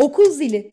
Okul 0.00 0.30
zili. 0.30 0.70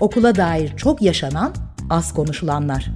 Okula 0.00 0.34
dair 0.34 0.76
çok 0.76 1.02
yaşanan, 1.02 1.54
az 1.90 2.14
konuşulanlar. 2.14 2.90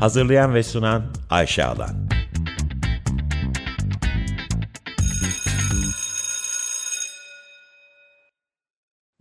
Hazırlayan 0.00 0.54
ve 0.54 0.62
sunan 0.62 1.02
Ayşe 1.30 1.64
Alan. 1.64 2.08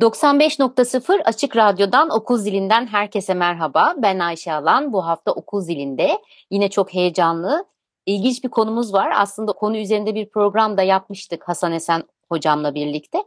...95.0 0.01 1.23
Açık 1.23 1.55
Radyo'dan 1.55 2.09
Okul 2.09 2.37
Zilinden 2.37 2.87
herkese 2.87 3.33
merhaba. 3.33 3.93
Ben 3.97 4.19
Ayşe 4.19 4.53
Alan. 4.53 4.93
Bu 4.93 5.05
hafta 5.05 5.31
Okul 5.31 5.61
Zilinde 5.61 6.19
yine 6.51 6.69
çok 6.69 6.93
heyecanlı, 6.93 7.65
ilginç 8.09 8.43
bir 8.43 8.49
konumuz 8.49 8.93
var. 8.93 9.13
Aslında 9.15 9.53
konu 9.53 9.77
üzerinde 9.77 10.15
bir 10.15 10.29
program 10.29 10.77
da 10.77 10.81
yapmıştık 10.81 11.47
Hasan 11.47 11.71
Esen 11.71 12.03
hocamla 12.29 12.75
birlikte. 12.75 13.23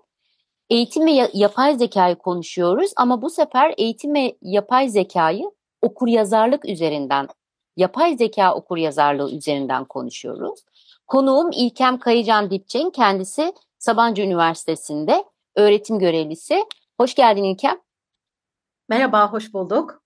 Eğitim 0.71 1.07
ve 1.07 1.31
yapay 1.33 1.79
zekayı 1.79 2.17
konuşuyoruz 2.17 2.93
ama 2.97 3.23
bu 3.23 3.31
sefer 3.31 3.75
eğitim 3.79 4.15
ve 4.15 4.37
yapay 4.43 4.89
zekayı 4.89 5.51
okur 5.83 6.09
yazarlık 6.09 6.69
üzerinden, 6.69 7.29
yapay 7.77 8.17
zeka 8.17 8.55
okur 8.55 8.77
yazarlığı 8.77 9.33
üzerinden 9.33 9.85
konuşuyoruz. 9.85 10.61
Konuğum 11.07 11.51
İlkem 11.53 11.99
Kayıcan 11.99 12.51
Dipçen, 12.51 12.91
kendisi 12.91 13.53
Sabancı 13.79 14.23
Üniversitesi'nde 14.23 15.25
öğretim 15.57 15.99
görevlisi. 15.99 16.65
Hoş 17.01 17.15
geldin 17.15 17.45
İlkem. 17.45 17.81
Merhaba, 18.89 19.33
hoş 19.33 19.55
bulduk. 19.55 20.02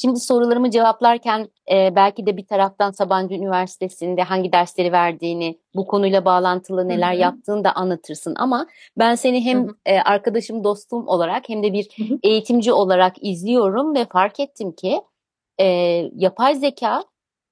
Şimdi 0.00 0.20
sorularımı 0.20 0.70
cevaplarken 0.70 1.48
e, 1.72 1.96
belki 1.96 2.26
de 2.26 2.36
bir 2.36 2.46
taraftan 2.46 2.90
Sabancı 2.90 3.34
Üniversitesi'nde 3.34 4.22
hangi 4.22 4.52
dersleri 4.52 4.92
verdiğini, 4.92 5.58
bu 5.74 5.86
konuyla 5.86 6.24
bağlantılı 6.24 6.88
neler 6.88 7.12
Hı-hı. 7.12 7.20
yaptığını 7.20 7.64
da 7.64 7.72
anlatırsın. 7.72 8.34
Ama 8.38 8.66
ben 8.98 9.14
seni 9.14 9.44
hem 9.44 9.66
e, 9.86 10.00
arkadaşım, 10.00 10.64
dostum 10.64 11.08
olarak 11.08 11.48
hem 11.48 11.62
de 11.62 11.72
bir 11.72 11.88
Hı-hı. 11.96 12.18
eğitimci 12.22 12.72
olarak 12.72 13.14
izliyorum 13.20 13.94
ve 13.94 14.04
fark 14.04 14.40
ettim 14.40 14.72
ki 14.72 15.00
e, 15.58 15.64
yapay 16.14 16.54
zeka 16.54 17.04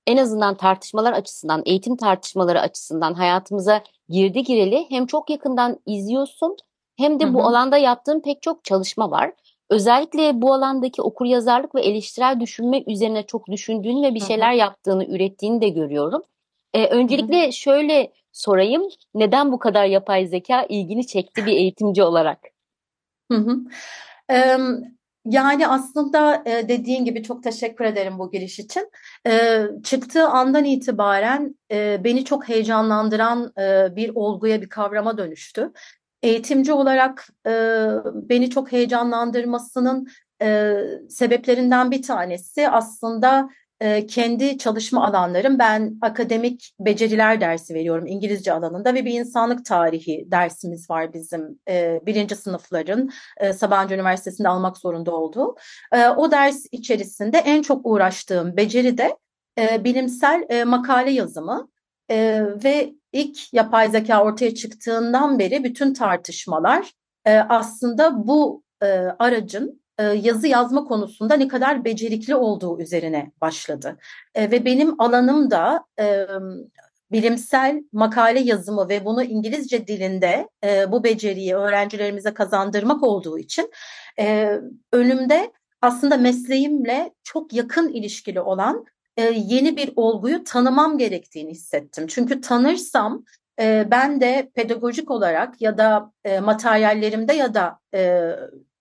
en 0.06 0.16
azından 0.16 0.54
tartışmalar 0.54 1.12
açısından, 1.12 1.62
eğitim 1.66 1.96
tartışmaları 1.96 2.60
açısından 2.60 3.14
hayatımıza 3.14 3.82
girdi 4.08 4.42
gireli 4.42 4.86
hem 4.88 5.06
çok 5.06 5.30
yakından 5.30 5.78
izliyorsun 5.86 6.56
hem 6.96 7.20
de 7.20 7.24
Hı-hı. 7.24 7.34
bu 7.34 7.42
alanda 7.42 7.76
yaptığın 7.76 8.20
pek 8.20 8.42
çok 8.42 8.64
çalışma 8.64 9.10
var. 9.10 9.32
Özellikle 9.70 10.42
bu 10.42 10.54
alandaki 10.54 11.02
okur 11.02 11.26
yazarlık 11.26 11.74
ve 11.74 11.80
eleştirel 11.80 12.40
düşünme 12.40 12.82
üzerine 12.86 13.22
çok 13.22 13.46
düşündüğünü 13.46 14.02
ve 14.06 14.14
bir 14.14 14.20
şeyler 14.20 14.52
yaptığını, 14.52 15.04
ürettiğini 15.04 15.60
de 15.60 15.68
görüyorum. 15.68 16.22
Ee, 16.74 16.86
öncelikle 16.86 17.42
Hı-hı. 17.42 17.52
şöyle 17.52 18.12
sorayım. 18.32 18.82
Neden 19.14 19.52
bu 19.52 19.58
kadar 19.58 19.84
yapay 19.84 20.26
zeka 20.26 20.66
ilgini 20.68 21.06
çekti 21.06 21.46
bir 21.46 21.52
eğitimci 21.52 22.02
olarak? 22.02 22.38
Hı 23.32 23.38
hı. 23.38 23.56
Ee, 24.30 24.58
yani 25.24 25.68
aslında 25.68 26.42
e, 26.46 26.68
dediğin 26.68 27.04
gibi 27.04 27.22
çok 27.22 27.42
teşekkür 27.42 27.84
ederim 27.84 28.18
bu 28.18 28.30
giriş 28.30 28.58
için. 28.58 28.90
E, 29.26 29.62
çıktığı 29.84 30.28
andan 30.28 30.64
itibaren 30.64 31.54
e, 31.70 32.04
beni 32.04 32.24
çok 32.24 32.48
heyecanlandıran 32.48 33.52
e, 33.60 33.96
bir 33.96 34.10
olguya, 34.14 34.62
bir 34.62 34.68
kavrama 34.68 35.18
dönüştü 35.18 35.72
eğitimci 36.22 36.72
olarak 36.72 37.28
e, 37.46 37.52
beni 38.14 38.50
çok 38.50 38.72
heyecanlandırmasının 38.72 40.08
e, 40.42 40.76
sebeplerinden 41.08 41.90
bir 41.90 42.02
tanesi 42.02 42.68
aslında 42.68 43.48
e, 43.80 44.06
kendi 44.06 44.58
çalışma 44.58 45.06
alanlarım. 45.06 45.58
Ben 45.58 45.98
akademik 46.02 46.72
beceriler 46.80 47.40
dersi 47.40 47.74
veriyorum 47.74 48.06
İngilizce 48.06 48.52
alanında 48.52 48.94
ve 48.94 49.04
bir 49.04 49.20
insanlık 49.20 49.64
tarihi 49.64 50.26
dersimiz 50.30 50.90
var 50.90 51.12
bizim 51.12 51.58
e, 51.68 52.00
birinci 52.06 52.36
sınıfların 52.36 53.10
e, 53.36 53.52
Sabancı 53.52 53.94
Üniversitesi'nde 53.94 54.48
almak 54.48 54.76
zorunda 54.76 55.10
olduğu. 55.16 55.56
E, 55.92 56.08
o 56.08 56.30
ders 56.30 56.66
içerisinde 56.72 57.38
en 57.38 57.62
çok 57.62 57.86
uğraştığım 57.86 58.56
beceri 58.56 58.98
de 58.98 59.16
e, 59.58 59.84
bilimsel 59.84 60.44
e, 60.48 60.64
makale 60.64 61.10
yazımı. 61.10 61.68
E, 62.10 62.42
ve 62.64 62.94
ilk 63.12 63.54
yapay 63.54 63.90
zeka 63.90 64.24
ortaya 64.24 64.54
çıktığından 64.54 65.38
beri 65.38 65.64
bütün 65.64 65.94
tartışmalar 65.94 66.92
e, 67.24 67.34
aslında 67.38 68.26
bu 68.26 68.62
e, 68.82 68.86
aracın 69.18 69.82
e, 69.98 70.02
yazı 70.02 70.48
yazma 70.48 70.84
konusunda 70.84 71.34
ne 71.34 71.48
kadar 71.48 71.84
becerikli 71.84 72.34
olduğu 72.34 72.80
üzerine 72.80 73.32
başladı. 73.40 73.96
E, 74.34 74.50
ve 74.50 74.64
benim 74.64 75.00
alanım 75.00 75.50
da 75.50 75.84
e, 76.00 76.26
bilimsel 77.12 77.82
makale 77.92 78.40
yazımı 78.40 78.88
ve 78.88 79.04
bunu 79.04 79.22
İngilizce 79.22 79.86
dilinde 79.86 80.48
e, 80.64 80.92
bu 80.92 81.04
beceriyi 81.04 81.54
öğrencilerimize 81.54 82.34
kazandırmak 82.34 83.02
olduğu 83.02 83.38
için 83.38 83.70
e, 84.18 84.58
önümde 84.92 85.52
aslında 85.82 86.16
mesleğimle 86.16 87.14
çok 87.22 87.52
yakın 87.52 87.88
ilişkili 87.88 88.40
olan 88.40 88.84
e, 89.18 89.22
yeni 89.22 89.76
bir 89.76 89.92
olguyu 89.96 90.44
tanımam 90.44 90.98
gerektiğini 90.98 91.50
hissettim. 91.50 92.06
Çünkü 92.06 92.40
tanırsam 92.40 93.24
e, 93.60 93.88
ben 93.90 94.20
de 94.20 94.50
pedagojik 94.54 95.10
olarak 95.10 95.62
ya 95.62 95.78
da 95.78 96.12
e, 96.24 96.40
materyallerimde 96.40 97.32
ya 97.32 97.54
da 97.54 97.78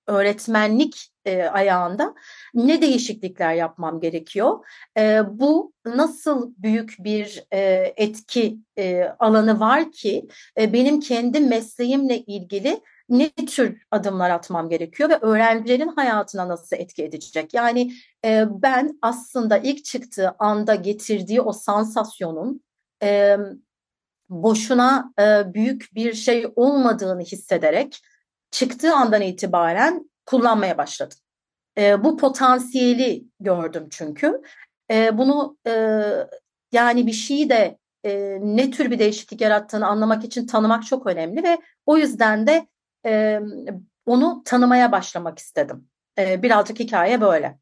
öğretmenlik 0.07 1.11
e, 1.25 1.43
ayağında 1.43 2.15
ne 2.53 2.81
değişiklikler 2.81 3.53
yapmam 3.53 3.99
gerekiyor? 3.99 4.65
Bu 5.27 5.73
nasıl 5.85 6.53
büyük 6.57 6.95
bir 6.99 7.43
etki 7.95 8.57
alanı 9.19 9.59
var 9.59 9.91
ki 9.91 10.27
benim 10.57 10.99
kendi 10.99 11.39
mesleğimle 11.39 12.17
ilgili 12.17 12.81
ne 13.09 13.29
tür 13.29 13.81
adımlar 13.91 14.29
atmam 14.29 14.69
gerekiyor 14.69 15.09
ve 15.09 15.17
öğrencilerin 15.21 15.87
hayatına 15.87 16.47
nasıl 16.47 16.75
etki 16.75 17.03
edecek? 17.03 17.53
Yani 17.53 17.93
e, 18.25 18.45
ben 18.49 18.99
aslında 19.01 19.57
ilk 19.57 19.85
çıktığı 19.85 20.35
anda 20.39 20.75
getirdiği 20.75 21.41
o 21.41 21.53
sansasyonun 21.53 22.61
e, 23.03 23.37
boşuna 24.29 25.13
e, 25.19 25.53
büyük 25.53 25.95
bir 25.95 26.13
şey 26.13 26.47
olmadığını 26.55 27.21
hissederek 27.21 28.01
çıktığı 28.51 28.93
andan 28.93 29.21
itibaren 29.21 30.09
kullanmaya 30.25 30.77
başladım. 30.77 31.17
E, 31.77 32.03
bu 32.03 32.17
potansiyeli 32.17 33.25
gördüm 33.39 33.87
çünkü. 33.91 34.41
E, 34.91 35.17
bunu 35.17 35.57
e, 35.67 35.71
yani 36.71 37.07
bir 37.07 37.11
şeyi 37.11 37.49
de 37.49 37.77
e, 38.05 38.37
ne 38.41 38.71
tür 38.71 38.91
bir 38.91 38.99
değişiklik 38.99 39.41
yarattığını 39.41 39.87
anlamak 39.87 40.23
için 40.23 40.47
tanımak 40.47 40.85
çok 40.85 41.07
önemli 41.07 41.43
ve 41.43 41.57
o 41.85 41.97
yüzden 41.97 42.47
de 42.47 42.67
e, 43.05 43.39
onu 44.05 44.41
tanımaya 44.45 44.91
başlamak 44.91 45.39
istedim. 45.39 45.89
E, 46.19 46.43
birazcık 46.43 46.79
hikaye 46.79 47.21
böyle. 47.21 47.59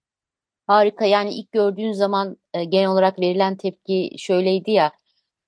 Harika 0.68 1.06
yani 1.06 1.34
ilk 1.34 1.51
gördüğün 1.51 1.91
zaman 1.91 2.38
e, 2.53 2.63
genel 2.63 2.90
olarak 2.90 3.19
verilen 3.19 3.56
tepki 3.56 4.12
şöyleydi 4.18 4.72
ya 4.72 4.91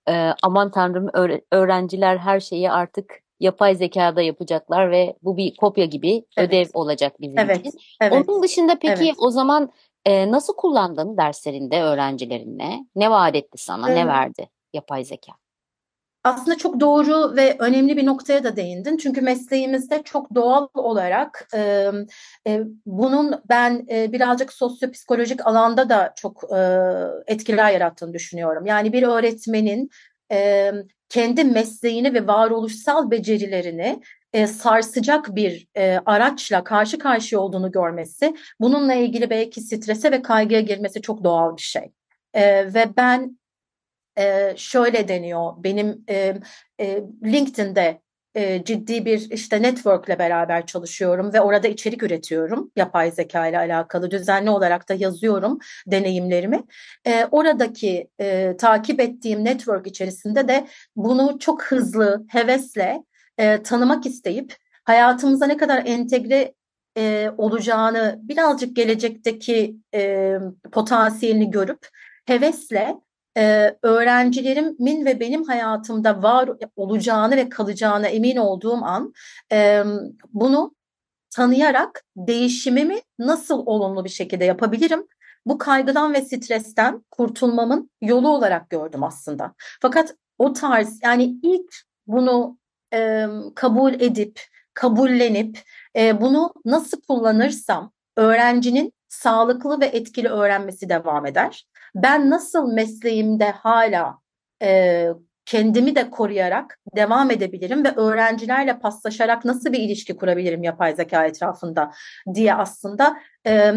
e, 0.09 0.33
aman 0.43 0.71
tanrım 0.71 1.09
öğrenciler 1.51 2.17
her 2.17 2.39
şeyi 2.39 2.71
artık 2.71 3.21
yapay 3.39 3.75
zekada 3.75 4.21
yapacaklar 4.21 4.91
ve 4.91 5.15
bu 5.23 5.37
bir 5.37 5.55
kopya 5.55 5.85
gibi 5.85 6.25
evet. 6.37 6.49
ödev 6.49 6.65
olacak 6.73 7.21
bizim 7.21 7.39
evet. 7.39 7.59
için. 7.59 7.79
Evet. 8.01 8.27
Onun 8.27 8.43
dışında 8.43 8.79
peki 8.79 9.03
evet. 9.03 9.15
o 9.17 9.31
zaman 9.31 9.71
e, 10.05 10.31
nasıl 10.31 10.55
kullandın 10.55 11.17
derslerinde 11.17 11.81
öğrencilerinle? 11.81 12.85
Ne 12.95 13.11
vaat 13.11 13.35
etti 13.35 13.57
sana? 13.57 13.87
Evet. 13.87 13.97
Ne 13.97 14.07
verdi 14.07 14.49
yapay 14.73 15.03
zeka? 15.03 15.33
Aslında 16.27 16.57
çok 16.57 16.79
doğru 16.79 17.35
ve 17.35 17.55
önemli 17.59 17.97
bir 17.97 18.05
noktaya 18.05 18.43
da 18.43 18.55
değindin. 18.55 18.97
Çünkü 18.97 19.21
mesleğimizde 19.21 20.03
çok 20.03 20.35
doğal 20.35 20.67
olarak 20.73 21.47
e, 21.53 21.91
e, 22.47 22.61
bunun 22.85 23.41
ben 23.49 23.85
e, 23.91 24.11
birazcık 24.11 24.53
sosyopsikolojik 24.53 25.47
alanda 25.47 25.89
da 25.89 26.13
çok 26.15 26.43
e, 26.55 26.59
etkiler 27.27 27.71
yarattığını 27.71 28.13
düşünüyorum. 28.13 28.65
Yani 28.65 28.93
bir 28.93 29.03
öğretmenin 29.03 29.89
e, 30.31 30.71
kendi 31.09 31.43
mesleğini 31.43 32.13
ve 32.13 32.27
varoluşsal 32.27 33.11
becerilerini 33.11 34.01
e, 34.33 34.47
sarsacak 34.47 35.35
bir 35.35 35.67
e, 35.77 35.99
araçla 36.05 36.63
karşı 36.63 36.99
karşıya 36.99 37.41
olduğunu 37.41 37.71
görmesi, 37.71 38.35
bununla 38.59 38.93
ilgili 38.93 39.29
belki 39.29 39.61
strese 39.61 40.11
ve 40.11 40.21
kaygıya 40.21 40.61
girmesi 40.61 41.01
çok 41.01 41.23
doğal 41.23 41.57
bir 41.57 41.61
şey. 41.61 41.91
E, 42.33 42.73
ve 42.73 42.85
ben 42.97 43.36
e, 44.17 44.53
şöyle 44.57 45.07
deniyor 45.07 45.53
benim 45.57 46.05
e, 46.09 46.37
e, 46.79 47.03
LinkedIn'de 47.25 48.01
e, 48.35 48.63
ciddi 48.63 49.05
bir 49.05 49.31
işte 49.31 49.61
networkle 49.61 50.19
beraber 50.19 50.65
çalışıyorum 50.65 51.33
ve 51.33 51.41
orada 51.41 51.67
içerik 51.67 52.03
üretiyorum 52.03 52.71
yapay 52.75 53.11
zeka 53.11 53.47
ile 53.47 53.57
alakalı 53.57 54.11
düzenli 54.11 54.49
olarak 54.49 54.89
da 54.89 54.93
yazıyorum 54.93 55.59
deneyimlerimi. 55.87 56.63
E, 57.05 57.25
oradaki 57.31 58.07
e, 58.19 58.57
takip 58.57 58.99
ettiğim 58.99 59.45
network 59.45 59.87
içerisinde 59.87 60.47
de 60.47 60.67
bunu 60.95 61.39
çok 61.39 61.63
hızlı 61.63 62.25
hevesle 62.29 63.03
e, 63.37 63.63
tanımak 63.63 64.05
isteyip 64.05 64.55
hayatımıza 64.83 65.45
ne 65.45 65.57
kadar 65.57 65.83
entegre 65.85 66.53
e, 66.97 67.31
olacağını 67.37 68.19
birazcık 68.21 68.75
gelecekteki 68.75 69.75
e, 69.93 70.33
potansiyelini 70.71 71.51
görüp 71.51 71.87
hevesle 72.25 72.95
e, 73.37 73.75
öğrencilerimin 73.81 75.05
ve 75.05 75.19
benim 75.19 75.43
hayatımda 75.43 76.23
var 76.23 76.49
olacağını 76.75 77.35
ve 77.35 77.49
kalacağına 77.49 78.07
emin 78.07 78.37
olduğum 78.37 78.83
an 78.83 79.13
e, 79.51 79.83
bunu 80.33 80.75
tanıyarak 81.29 82.03
değişimimi 82.15 82.99
nasıl 83.19 83.63
olumlu 83.65 84.05
bir 84.05 84.09
şekilde 84.09 84.45
yapabilirim? 84.45 85.07
Bu 85.45 85.57
kaygıdan 85.57 86.13
ve 86.13 86.21
stresten 86.21 87.05
kurtulmamın 87.11 87.89
yolu 88.01 88.29
olarak 88.29 88.69
gördüm 88.69 89.03
aslında. 89.03 89.53
Fakat 89.81 90.15
o 90.37 90.53
tarz 90.53 90.99
yani 91.03 91.23
ilk 91.43 91.75
bunu 92.07 92.57
e, 92.93 93.25
kabul 93.55 93.93
edip, 93.93 94.41
kabullenip 94.73 95.59
e, 95.95 96.21
bunu 96.21 96.53
nasıl 96.65 97.01
kullanırsam 97.01 97.91
öğrencinin 98.15 98.93
sağlıklı 99.09 99.81
ve 99.81 99.85
etkili 99.85 100.29
öğrenmesi 100.29 100.89
devam 100.89 101.25
eder. 101.25 101.67
Ben 101.95 102.29
nasıl 102.29 102.73
mesleğimde 102.73 103.51
hala 103.51 104.17
e, 104.61 105.07
kendimi 105.45 105.95
de 105.95 106.09
koruyarak 106.09 106.79
devam 106.95 107.31
edebilirim 107.31 107.83
ve 107.83 107.95
öğrencilerle 107.95 108.79
paslaşarak 108.79 109.45
nasıl 109.45 109.73
bir 109.73 109.79
ilişki 109.79 110.15
kurabilirim 110.15 110.63
yapay 110.63 110.95
zeka 110.95 111.25
etrafında 111.25 111.91
diye 112.33 112.53
aslında 112.53 113.17
e, 113.47 113.73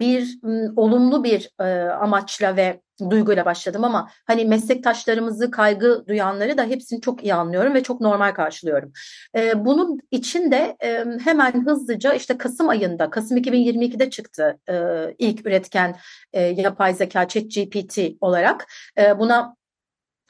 bir 0.00 0.38
olumlu 0.76 1.24
bir 1.24 1.50
e, 1.60 1.64
amaçla 1.90 2.56
ve 2.56 2.80
duyguyla 3.10 3.44
başladım 3.44 3.84
ama 3.84 4.10
hani 4.26 4.44
meslektaşlarımızı 4.44 5.50
kaygı 5.50 6.04
duyanları 6.08 6.58
da 6.58 6.64
hepsini 6.64 7.00
çok 7.00 7.24
iyi 7.24 7.34
anlıyorum 7.34 7.74
ve 7.74 7.82
çok 7.82 8.00
normal 8.00 8.32
karşılıyorum. 8.32 8.92
E, 9.36 9.64
bunun 9.64 10.00
için 10.10 10.50
de 10.50 10.76
e, 10.84 11.04
hemen 11.24 11.66
hızlıca 11.66 12.12
işte 12.12 12.38
Kasım 12.38 12.68
ayında, 12.68 13.10
Kasım 13.10 13.36
2022'de 13.36 14.10
çıktı 14.10 14.58
e, 14.70 14.74
ilk 15.18 15.46
üretken 15.46 15.96
e, 16.32 16.42
yapay 16.42 16.94
zeka 16.94 17.28
ChatGPT 17.28 17.98
olarak. 18.20 18.66
E, 18.98 19.18
buna 19.18 19.56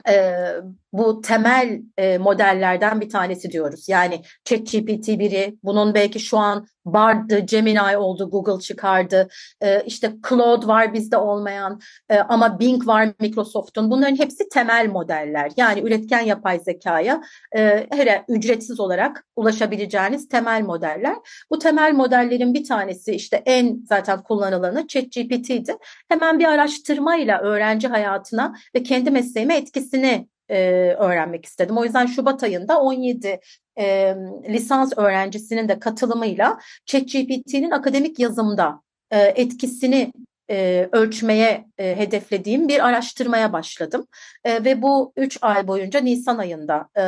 e, 0.08 0.46
bu 0.92 1.20
temel 1.20 1.80
e, 1.96 2.18
modellerden 2.18 3.00
bir 3.00 3.08
tanesi 3.08 3.50
diyoruz. 3.50 3.88
Yani 3.88 4.22
ChatGPT 4.44 5.08
biri, 5.08 5.56
bunun 5.62 5.94
belki 5.94 6.20
şu 6.20 6.38
an 6.38 6.66
Bard'dı, 6.84 7.38
Gemini 7.38 7.96
oldu, 7.96 8.30
Google 8.30 8.60
çıkardı. 8.60 9.28
E, 9.60 9.82
işte 9.86 10.14
Claude 10.28 10.66
var 10.66 10.94
bizde 10.94 11.16
olmayan 11.16 11.80
e, 12.08 12.18
ama 12.18 12.60
Bing 12.60 12.86
var 12.86 13.14
Microsoft'un. 13.20 13.90
Bunların 13.90 14.16
hepsi 14.16 14.48
temel 14.48 14.88
modeller. 14.88 15.52
Yani 15.56 15.80
üretken 15.80 16.20
yapay 16.20 16.60
zekaya 16.60 17.22
e, 17.56 17.86
hele 17.90 18.24
ücretsiz 18.28 18.80
olarak 18.80 19.26
ulaşabileceğiniz 19.36 20.28
temel 20.28 20.62
modeller. 20.62 21.16
Bu 21.50 21.58
temel 21.58 21.92
modellerin 21.92 22.54
bir 22.54 22.64
tanesi 22.64 23.12
işte 23.12 23.42
en 23.46 23.80
zaten 23.88 24.22
kullanılanı 24.22 24.86
ChatGPT'di. 24.86 25.76
Hemen 26.08 26.38
bir 26.38 26.44
araştırmayla 26.44 27.40
öğrenci 27.40 27.88
hayatına 27.88 28.54
ve 28.74 28.82
kendi 28.82 29.10
mesleğime 29.10 29.56
etkisini 29.56 30.28
e, 30.48 30.58
öğrenmek 30.98 31.44
istedim. 31.44 31.78
O 31.78 31.84
yüzden 31.84 32.06
Şubat 32.06 32.42
ayında 32.42 32.80
17 32.80 33.40
e, 33.78 34.16
lisans 34.48 34.92
öğrencisinin 34.96 35.68
de 35.68 35.78
katılımıyla 35.78 36.58
ChatGPT'nin 36.86 37.70
akademik 37.70 38.18
yazımda 38.18 38.80
e, 39.10 39.18
etkisini 39.18 40.12
e, 40.50 40.88
ölçmeye 40.92 41.64
e, 41.78 41.96
hedeflediğim 41.96 42.68
bir 42.68 42.86
araştırmaya 42.86 43.52
başladım. 43.52 44.06
E, 44.44 44.64
ve 44.64 44.82
bu 44.82 45.12
üç 45.16 45.38
ay 45.42 45.68
boyunca 45.68 46.00
Nisan 46.00 46.38
ayında, 46.38 46.88
e, 46.96 47.02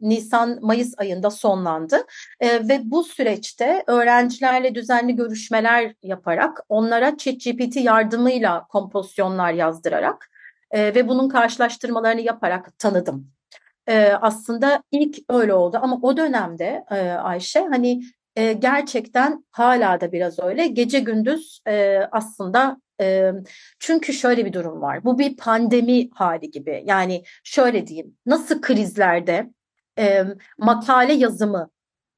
Nisan-Mayıs 0.00 0.94
ayında 0.98 1.30
sonlandı. 1.30 1.96
E, 2.40 2.68
ve 2.68 2.80
bu 2.84 3.04
süreçte 3.04 3.84
öğrencilerle 3.86 4.74
düzenli 4.74 5.16
görüşmeler 5.16 5.94
yaparak, 6.02 6.60
onlara 6.68 7.16
ChatGPT 7.16 7.76
yardımıyla 7.76 8.66
kompozisyonlar 8.66 9.52
yazdırarak 9.52 10.30
e, 10.70 10.94
ve 10.94 11.08
bunun 11.08 11.28
karşılaştırmalarını 11.28 12.20
yaparak 12.20 12.78
tanıdım. 12.78 13.30
E, 13.88 14.12
aslında 14.12 14.82
ilk 14.92 15.18
öyle 15.28 15.54
oldu 15.54 15.78
ama 15.82 15.98
o 16.02 16.16
dönemde 16.16 16.84
e, 16.90 17.10
Ayşe 17.10 17.60
hani 17.60 18.02
e, 18.36 18.52
gerçekten 18.52 19.44
hala 19.50 20.00
da 20.00 20.12
biraz 20.12 20.38
öyle. 20.38 20.66
Gece 20.66 20.98
gündüz 20.98 21.60
e, 21.68 21.98
aslında 22.12 22.80
e, 23.00 23.32
çünkü 23.78 24.12
şöyle 24.12 24.46
bir 24.46 24.52
durum 24.52 24.80
var. 24.82 25.04
Bu 25.04 25.18
bir 25.18 25.36
pandemi 25.36 26.10
hali 26.10 26.50
gibi. 26.50 26.82
Yani 26.86 27.24
şöyle 27.44 27.86
diyeyim 27.86 28.16
nasıl 28.26 28.60
krizlerde 28.60 29.50
e, 29.98 30.24
makale 30.58 31.12
yazımı 31.12 31.70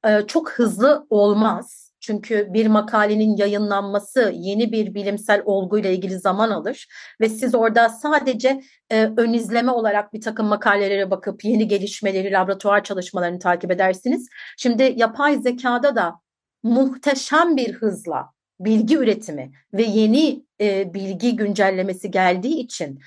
e, 0.05 0.21
çok 0.27 0.51
hızlı 0.51 1.07
olmaz 1.09 1.88
çünkü 2.09 2.47
bir 2.53 2.67
makalenin 2.67 3.37
yayınlanması 3.37 4.33
yeni 4.35 4.71
bir 4.71 4.93
bilimsel 4.93 5.41
olguyla 5.45 5.89
ilgili 5.89 6.19
zaman 6.19 6.49
alır 6.51 6.87
ve 7.21 7.29
siz 7.29 7.55
orada 7.55 7.89
sadece 7.89 8.61
e, 8.89 9.03
ön 9.17 9.33
izleme 9.33 9.71
olarak 9.71 10.13
bir 10.13 10.21
takım 10.21 10.47
makalelere 10.47 11.11
bakıp 11.11 11.45
yeni 11.45 11.67
gelişmeleri, 11.67 12.31
laboratuvar 12.31 12.83
çalışmalarını 12.83 13.39
takip 13.39 13.71
edersiniz. 13.71 14.27
Şimdi 14.57 14.93
yapay 14.95 15.37
zekada 15.37 15.95
da 15.95 16.15
muhteşem 16.63 17.57
bir 17.57 17.73
hızla 17.73 18.29
bilgi 18.59 18.97
üretimi 18.97 19.51
ve 19.73 19.83
yeni 19.83 20.45
e, 20.61 20.93
bilgi 20.93 21.35
güncellemesi 21.35 22.11
geldiği 22.11 22.59
için 22.59 22.99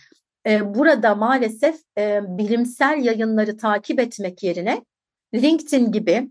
e, 0.46 0.74
burada 0.74 1.14
maalesef 1.14 1.76
e, 1.98 2.20
bilimsel 2.38 3.04
yayınları 3.04 3.56
takip 3.56 4.00
etmek 4.00 4.42
yerine 4.42 4.84
LinkedIn 5.34 5.92
gibi 5.92 6.28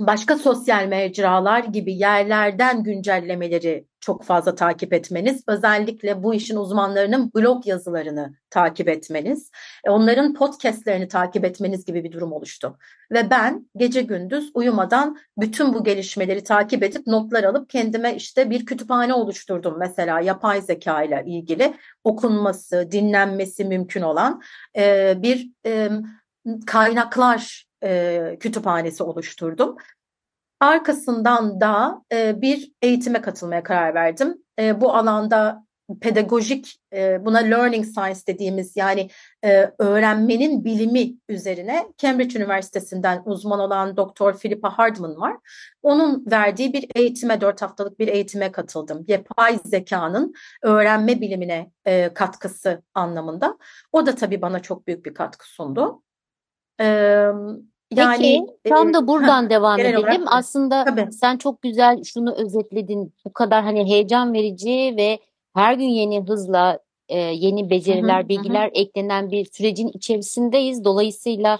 başka 0.00 0.36
sosyal 0.36 0.86
mecralar 0.86 1.64
gibi 1.64 1.94
yerlerden 1.94 2.82
güncellemeleri 2.82 3.86
çok 4.00 4.24
fazla 4.24 4.54
takip 4.54 4.92
etmeniz, 4.92 5.44
özellikle 5.46 6.22
bu 6.22 6.34
işin 6.34 6.56
uzmanlarının 6.56 7.30
blog 7.34 7.66
yazılarını 7.66 8.34
takip 8.50 8.88
etmeniz, 8.88 9.50
e, 9.84 9.90
onların 9.90 10.34
podcastlerini 10.34 11.08
takip 11.08 11.44
etmeniz 11.44 11.84
gibi 11.84 12.04
bir 12.04 12.12
durum 12.12 12.32
oluştu. 12.32 12.78
Ve 13.12 13.30
ben 13.30 13.70
gece 13.76 14.02
gündüz 14.02 14.50
uyumadan 14.54 15.18
bütün 15.38 15.74
bu 15.74 15.84
gelişmeleri 15.84 16.44
takip 16.44 16.82
edip 16.82 17.06
notlar 17.06 17.44
alıp 17.44 17.70
kendime 17.70 18.16
işte 18.16 18.50
bir 18.50 18.66
kütüphane 18.66 19.14
oluşturdum 19.14 19.78
mesela 19.78 20.20
yapay 20.20 20.62
zeka 20.62 21.02
ile 21.02 21.24
ilgili 21.26 21.74
okunması, 22.04 22.88
dinlenmesi 22.90 23.64
mümkün 23.64 24.02
olan 24.02 24.42
e, 24.76 25.14
bir 25.22 25.50
kaynaklar 26.66 27.69
e, 27.84 28.36
kütüphanesi 28.40 29.02
oluşturdum. 29.02 29.76
Arkasından 30.60 31.60
da 31.60 32.02
e, 32.12 32.42
bir 32.42 32.72
eğitime 32.82 33.20
katılmaya 33.20 33.62
karar 33.62 33.94
verdim. 33.94 34.34
E, 34.58 34.80
bu 34.80 34.94
alanda 34.94 35.64
pedagojik 36.00 36.80
e, 36.94 37.24
buna 37.24 37.38
learning 37.38 37.86
science 37.86 38.20
dediğimiz 38.26 38.76
yani 38.76 39.10
e, 39.44 39.70
öğrenmenin 39.78 40.64
bilimi 40.64 41.12
üzerine 41.28 41.86
Cambridge 41.98 42.38
Üniversitesi'nden 42.38 43.22
uzman 43.24 43.60
olan 43.60 43.96
Doktor 43.96 44.38
Philippa 44.38 44.78
Hardman 44.78 45.20
var. 45.20 45.36
Onun 45.82 46.26
verdiği 46.30 46.72
bir 46.72 46.86
eğitime, 46.94 47.40
dört 47.40 47.62
haftalık 47.62 47.98
bir 47.98 48.08
eğitime 48.08 48.52
katıldım. 48.52 49.04
Yapay 49.08 49.58
zekanın 49.64 50.34
öğrenme 50.62 51.20
bilimine 51.20 51.70
e, 51.84 52.14
katkısı 52.14 52.82
anlamında. 52.94 53.58
O 53.92 54.06
da 54.06 54.14
tabii 54.14 54.42
bana 54.42 54.60
çok 54.60 54.86
büyük 54.86 55.06
bir 55.06 55.14
katkı 55.14 55.48
sundu. 55.48 56.02
Yani 57.94 58.46
Peki 58.62 58.74
tam 58.74 58.94
da 58.94 59.08
buradan 59.08 59.44
ha, 59.44 59.50
devam 59.50 59.80
edelim. 59.80 59.98
Olarak, 59.98 60.20
Aslında 60.26 60.84
tabii. 60.84 61.12
sen 61.12 61.36
çok 61.36 61.62
güzel 61.62 62.04
şunu 62.04 62.34
özetledin. 62.34 63.14
Bu 63.24 63.32
kadar 63.32 63.64
hani 63.64 63.84
heyecan 63.84 64.32
verici 64.32 64.94
ve 64.96 65.18
her 65.54 65.74
gün 65.74 65.88
yeni 65.88 66.20
hızla 66.20 66.78
e, 67.08 67.18
yeni 67.18 67.70
beceriler, 67.70 68.20
hı 68.20 68.24
hı, 68.24 68.28
bilgiler 68.28 68.66
hı. 68.66 68.70
eklenen 68.74 69.30
bir 69.30 69.44
sürecin 69.52 69.88
içerisindeyiz. 69.88 70.84
Dolayısıyla 70.84 71.58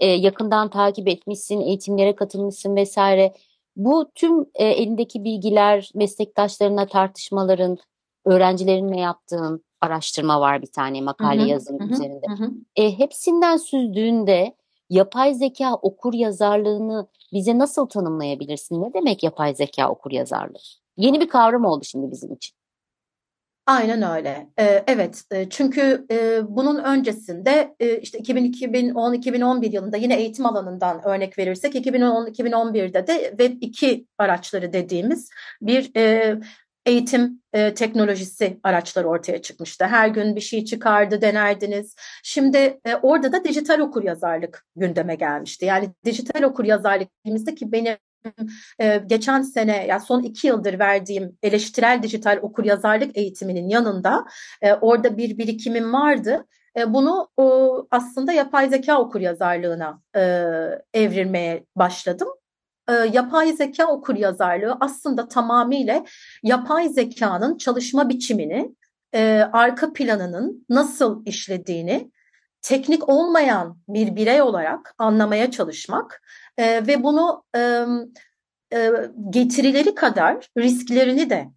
e, 0.00 0.06
yakından 0.06 0.70
takip 0.70 1.08
etmişsin, 1.08 1.60
eğitimlere 1.60 2.16
katılmışsın 2.16 2.76
vesaire. 2.76 3.32
Bu 3.76 4.10
tüm 4.14 4.40
e, 4.54 4.64
elindeki 4.64 5.24
bilgiler, 5.24 5.90
meslektaşlarına 5.94 6.86
tartışmaların, 6.86 7.78
öğrencilerinle 8.24 9.00
yaptığın 9.00 9.64
araştırma 9.80 10.40
var 10.40 10.62
bir 10.62 10.72
tane 10.72 11.00
makale 11.00 11.42
yazım 11.42 11.92
üzerinde. 11.92 12.26
Hı 12.28 12.44
hı. 12.44 12.50
E, 12.76 12.98
hepsinden 12.98 13.56
süzdüğünde 13.56 14.54
yapay 14.92 15.34
zeka 15.34 15.74
okur 15.74 16.14
yazarlığını 16.14 17.06
bize 17.32 17.58
nasıl 17.58 17.86
tanımlayabilirsin? 17.86 18.82
Ne 18.82 18.94
demek 18.94 19.22
yapay 19.22 19.54
zeka 19.54 19.88
okur 19.90 20.10
yazarlığı? 20.10 20.58
Yeni 20.96 21.20
bir 21.20 21.28
kavram 21.28 21.64
oldu 21.64 21.84
şimdi 21.84 22.10
bizim 22.10 22.32
için. 22.32 22.54
Aynen 23.66 24.02
öyle. 24.16 24.48
Ee, 24.58 24.84
evet, 24.86 25.22
e, 25.30 25.48
çünkü 25.48 26.06
e, 26.10 26.40
bunun 26.48 26.84
öncesinde 26.84 27.74
e, 27.80 27.98
işte 27.98 28.18
2010-2011 28.18 29.74
yılında 29.74 29.96
yine 29.96 30.16
eğitim 30.16 30.46
alanından 30.46 31.08
örnek 31.08 31.38
verirsek 31.38 31.74
2010-2011'de 31.74 33.06
de 33.06 33.28
Web 33.28 33.56
2 33.60 34.06
araçları 34.18 34.72
dediğimiz 34.72 35.30
bir 35.60 35.90
eğitim 36.86 37.42
e, 37.52 37.74
teknolojisi 37.74 38.60
araçları 38.62 39.08
ortaya 39.08 39.42
çıkmıştı. 39.42 39.84
Her 39.84 40.08
gün 40.08 40.36
bir 40.36 40.40
şey 40.40 40.64
çıkardı, 40.64 41.20
denerdiniz. 41.20 41.96
Şimdi 42.22 42.56
e, 42.84 42.94
orada 43.02 43.32
da 43.32 43.44
dijital 43.44 43.78
okur 43.78 44.04
yazarlık 44.04 44.64
gündeme 44.76 45.14
gelmişti. 45.14 45.64
Yani 45.64 45.90
dijital 46.04 46.42
okur 46.42 46.64
yazarlık 46.64 47.08
dediğimizde 47.20 47.54
ki 47.54 47.72
benim 47.72 47.96
e, 48.80 49.02
geçen 49.06 49.42
sene 49.42 49.86
yani 49.86 50.00
son 50.00 50.22
iki 50.22 50.46
yıldır 50.46 50.78
verdiğim 50.78 51.38
eleştirel 51.42 52.02
dijital 52.02 52.38
okur 52.42 52.64
yazarlık 52.64 53.16
eğitiminin 53.16 53.68
yanında 53.68 54.24
e, 54.62 54.72
orada 54.72 55.16
bir 55.16 55.38
birikimim 55.38 55.92
vardı. 55.92 56.46
E, 56.76 56.94
bunu 56.94 57.28
aslında 57.90 58.32
yapay 58.32 58.68
zeka 58.68 59.00
okur 59.00 59.20
yazarlığına 59.20 60.02
e, 60.16 60.20
evrilmeye 60.94 61.64
başladım. 61.76 62.28
E, 62.88 62.92
yapay 62.92 63.52
zeka 63.52 63.86
okur 63.86 64.16
yazarlığı 64.16 64.76
aslında 64.80 65.28
tamamıyla 65.28 66.04
yapay 66.42 66.88
zekanın 66.88 67.58
çalışma 67.58 68.08
biçimini, 68.08 68.74
e, 69.14 69.48
arka 69.52 69.92
planının 69.92 70.66
nasıl 70.68 71.26
işlediğini 71.26 72.10
teknik 72.62 73.08
olmayan 73.08 73.78
bir 73.88 74.16
birey 74.16 74.42
olarak 74.42 74.94
anlamaya 74.98 75.50
çalışmak 75.50 76.22
e, 76.58 76.86
ve 76.86 77.02
bunu 77.02 77.44
e, 77.56 77.84
e, 78.72 78.90
getirileri 79.30 79.94
kadar 79.94 80.48
risklerini 80.58 81.30
de 81.30 81.48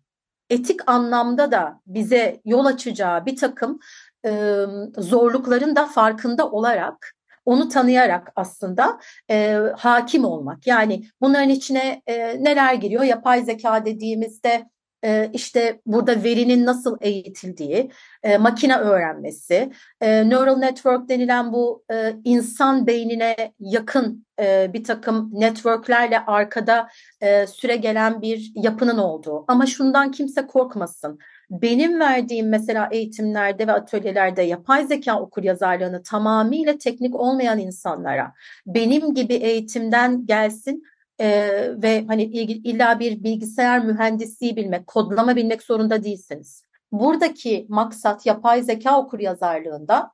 etik 0.50 0.90
anlamda 0.90 1.52
da 1.52 1.82
bize 1.88 2.42
yol 2.46 2.66
açacağı 2.66 3.26
bir 3.26 3.36
takım 3.36 3.80
e, 4.26 4.62
zorlukların 4.98 5.76
da 5.76 5.86
farkında 5.86 6.52
olarak 6.52 7.16
onu 7.46 7.70
tanıyarak 7.70 8.32
aslında 8.36 9.00
e, 9.30 9.60
hakim 9.78 10.26
olmak. 10.26 10.68
Yani 10.68 11.04
bunların 11.22 11.50
içine 11.50 12.02
e, 12.08 12.44
neler 12.44 12.74
giriyor? 12.74 13.04
Yapay 13.04 13.44
zeka 13.44 13.86
dediğimizde 13.86 14.66
e, 15.06 15.30
işte 15.34 15.82
burada 15.86 16.24
verinin 16.24 16.66
nasıl 16.66 16.98
eğitildiği, 17.02 17.92
e, 18.24 18.38
makine 18.38 18.78
öğrenmesi, 18.78 19.72
e, 20.02 20.30
neural 20.30 20.58
network 20.58 21.10
denilen 21.10 21.54
bu 21.54 21.84
e, 21.92 22.16
insan 22.24 22.88
beynine 22.88 23.54
yakın 23.60 24.26
e, 24.40 24.74
bir 24.74 24.84
takım 24.84 25.30
networklerle 25.34 26.20
arkada 26.20 26.90
e, 27.22 27.48
süre 27.48 27.76
gelen 27.76 28.22
bir 28.22 28.52
yapının 28.56 28.98
olduğu. 28.98 29.46
Ama 29.48 29.66
şundan 29.66 30.12
kimse 30.12 30.48
korkmasın. 30.48 31.20
Benim 31.52 32.00
verdiğim 32.00 32.50
mesela 32.50 32.90
eğitimlerde 32.92 33.68
ve 33.68 33.72
atölyelerde 33.72 34.42
yapay 34.42 34.86
zeka 34.86 35.20
okur 35.20 35.44
yazarlığını 35.44 36.04
tamamıyla 36.04 36.78
teknik 36.78 37.16
olmayan 37.16 37.60
insanlara 37.60 38.34
benim 38.68 39.14
gibi 39.14 39.34
eğitimden 39.34 40.26
gelsin 40.26 40.84
e, 41.20 41.50
ve 41.82 42.06
hani 42.08 42.24
illa 42.24 43.00
bir 43.00 43.24
bilgisayar 43.24 43.86
mühendisliği 43.86 44.56
bilmek, 44.56 44.88
kodlama 44.88 45.36
bilmek 45.36 45.64
zorunda 45.64 46.04
değilsiniz. 46.04 46.64
Buradaki 46.92 47.66
maksat 47.70 48.26
yapay 48.26 48.64
zeka 48.64 49.00
okur 49.00 49.20
yazarlığında 49.20 50.12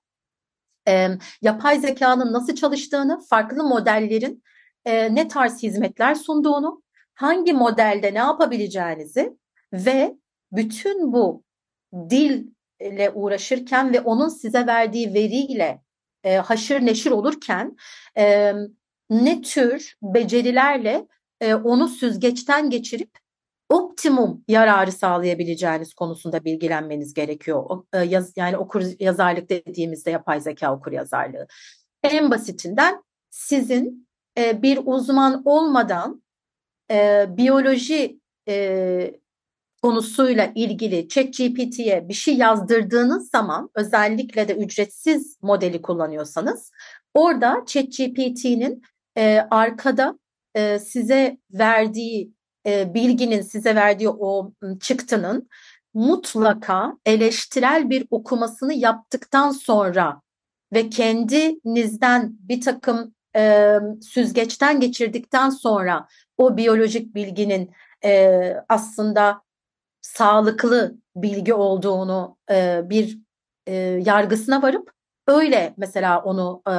e, 0.87 1.07
yapay 1.41 1.79
zekanın 1.79 2.33
nasıl 2.33 2.55
çalıştığını, 2.55 3.19
farklı 3.29 3.63
modellerin 3.63 4.43
e, 4.85 5.15
ne 5.15 5.27
tarz 5.27 5.63
hizmetler 5.63 6.15
sunduğunu, 6.15 6.83
hangi 7.13 7.53
modelde 7.53 8.13
ne 8.13 8.17
yapabileceğinizi 8.17 9.37
ve 9.73 10.17
bütün 10.51 11.13
bu 11.13 11.43
dille 12.09 13.09
uğraşırken 13.13 13.93
ve 13.93 14.01
onun 14.01 14.29
size 14.29 14.67
verdiği 14.67 15.13
veriyle 15.13 15.81
e, 16.23 16.35
haşır 16.35 16.85
neşir 16.85 17.11
olurken 17.11 17.75
e, 18.17 18.53
ne 19.09 19.41
tür 19.41 19.95
becerilerle 20.03 21.07
e, 21.41 21.55
onu 21.55 21.87
süzgeçten 21.87 22.69
geçirip 22.69 23.09
optimum 23.69 24.43
yararı 24.47 24.91
sağlayabileceğiniz 24.91 25.93
konusunda 25.93 26.45
bilgilenmeniz 26.45 27.13
gerekiyor. 27.13 27.83
E, 27.93 27.99
yaz, 27.99 28.33
yani 28.35 28.57
okur 28.57 28.83
yazarlık 28.99 29.49
dediğimizde 29.49 30.11
yapay 30.11 30.41
zeka 30.41 30.75
okur 30.75 30.91
yazarlığı. 30.91 31.47
En 32.03 32.31
basitinden 32.31 33.03
sizin 33.29 34.07
e, 34.37 34.61
bir 34.61 34.79
uzman 34.85 35.41
olmadan 35.45 36.23
e, 36.91 37.25
biyoloji 37.29 38.19
e, 38.47 39.20
konusuyla 39.81 40.51
ilgili 40.55 41.07
ChatGPT'ye 41.07 42.09
bir 42.09 42.13
şey 42.13 42.37
yazdırdığınız 42.37 43.29
zaman 43.29 43.69
özellikle 43.75 44.47
de 44.47 44.55
ücretsiz 44.55 45.37
modeli 45.41 45.81
kullanıyorsanız 45.81 46.71
orada 47.13 47.63
ChatGPT'nin 47.67 48.81
e, 49.17 49.47
arkada 49.51 50.19
e, 50.55 50.79
size 50.79 51.37
verdiği 51.51 52.33
e, 52.67 52.93
bilginin 52.93 53.41
size 53.41 53.75
verdiği 53.75 54.09
o 54.09 54.51
çıktının 54.79 55.49
mutlaka 55.93 56.97
eleştirel 57.05 57.89
bir 57.89 58.07
okumasını 58.11 58.73
yaptıktan 58.73 59.51
sonra 59.51 60.21
ve 60.73 60.89
kendinizden 60.89 62.33
bir 62.39 62.61
takım 62.61 63.13
e, 63.35 63.77
süzgeçten 64.01 64.79
geçirdikten 64.79 65.49
sonra 65.49 66.07
o 66.37 66.57
biyolojik 66.57 67.15
bilginin 67.15 67.71
e, 68.03 68.53
aslında 68.69 69.41
sağlıklı 70.01 70.95
bilgi 71.15 71.53
olduğunu 71.53 72.37
e, 72.51 72.81
bir 72.89 73.19
e, 73.67 73.73
yargısına 74.05 74.61
varıp 74.61 74.91
öyle 75.27 75.73
mesela 75.77 76.21
onu 76.21 76.61
e, 76.67 76.73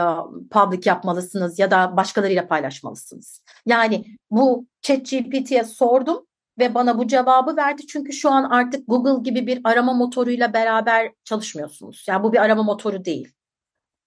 public 0.50 0.81
yapmalısınız 0.85 1.59
ya 1.59 1.71
da 1.71 1.97
başkalarıyla 1.97 2.49
paylaşmalısınız. 2.49 3.43
Yani 3.67 4.05
bu 4.31 4.67
ChatGPT'ye 4.83 5.64
sordum 5.64 6.26
ve 6.59 6.75
bana 6.75 6.99
bu 6.99 7.07
cevabı 7.07 7.57
verdi 7.57 7.87
çünkü 7.87 8.12
şu 8.12 8.31
an 8.31 8.45
artık 8.45 8.88
Google 8.88 9.31
gibi 9.31 9.47
bir 9.47 9.61
arama 9.64 9.93
motoruyla 9.93 10.52
beraber 10.52 11.12
çalışmıyorsunuz. 11.25 12.05
Yani 12.09 12.23
bu 12.23 12.33
bir 12.33 12.38
arama 12.38 12.62
motoru 12.62 13.05
değil. 13.05 13.33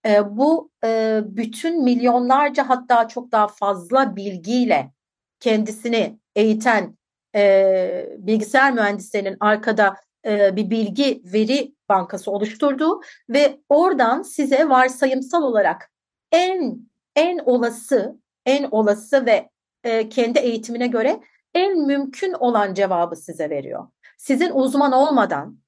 E, 0.05 0.38
bu 0.38 0.72
e, 0.84 1.22
bütün 1.25 1.84
milyonlarca 1.84 2.69
hatta 2.69 3.07
çok 3.07 3.31
daha 3.31 3.48
fazla 3.48 4.15
bilgiyle 4.15 4.91
kendisini 5.39 6.19
eğiten 6.36 6.98
e, 7.36 8.10
bilgisayar 8.18 8.74
mühendislerinin 8.74 9.38
arkada 9.39 9.96
e, 10.25 10.56
bir 10.56 10.70
bilgi 10.70 11.22
veri 11.34 11.75
bankası 11.89 12.32
oluşturduğu 12.32 13.01
ve 13.30 13.60
oradan 13.70 14.22
size 14.22 14.70
varsayımsal 14.70 15.44
olarak 15.44 15.92
en 16.32 16.80
en 17.15 17.39
olası 17.46 18.20
en 18.46 18.68
olası 18.72 19.25
ve 19.25 19.50
e, 19.84 20.10
kendi 20.10 20.39
eğitimine 20.39 20.88
göre 20.88 21.20
en 21.54 21.88
mümkün 21.88 22.34
olan 22.34 22.74
cevabı 22.74 23.15
size 23.15 23.50
veriyor. 23.50 23.88
Sizin 24.18 24.51
uzman 24.54 24.92
olmadan 24.92 25.60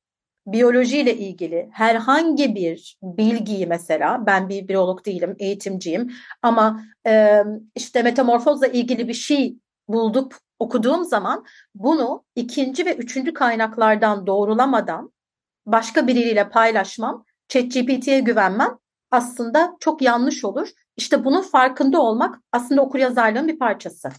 biyolojiyle 0.48 1.18
ilgili 1.18 1.70
herhangi 1.72 2.56
bir 2.56 2.98
bilgiyi 3.02 3.68
mesela 3.68 4.26
ben 4.26 4.50
bir 4.50 4.68
biyolog 4.68 5.06
değilim 5.06 5.36
eğitimciyim 5.40 6.12
ama 6.42 6.84
e, 7.08 7.44
işte 7.76 8.04
metamorfozla 8.04 8.68
ilgili 8.68 9.08
bir 9.08 9.14
şey 9.14 9.58
bulduk 9.88 10.32
okuduğum 10.60 11.04
zaman 11.04 11.46
bunu 11.76 12.24
ikinci 12.36 12.86
ve 12.86 12.96
üçüncü 12.96 13.34
kaynaklardan 13.34 14.28
doğrulamadan 14.28 15.14
başka 15.66 16.08
biriyle 16.08 16.50
paylaşmam, 16.50 17.26
ChatGPT'ye 17.48 18.20
güvenmem 18.20 18.78
aslında 19.12 19.78
çok 19.80 20.02
yanlış 20.02 20.46
olur. 20.46 20.70
İşte 20.98 21.26
bunun 21.26 21.42
farkında 21.42 22.02
olmak 22.02 22.42
aslında 22.52 22.82
okuryazarlığın 22.82 23.48
bir 23.48 23.60
parçası. 23.60 24.10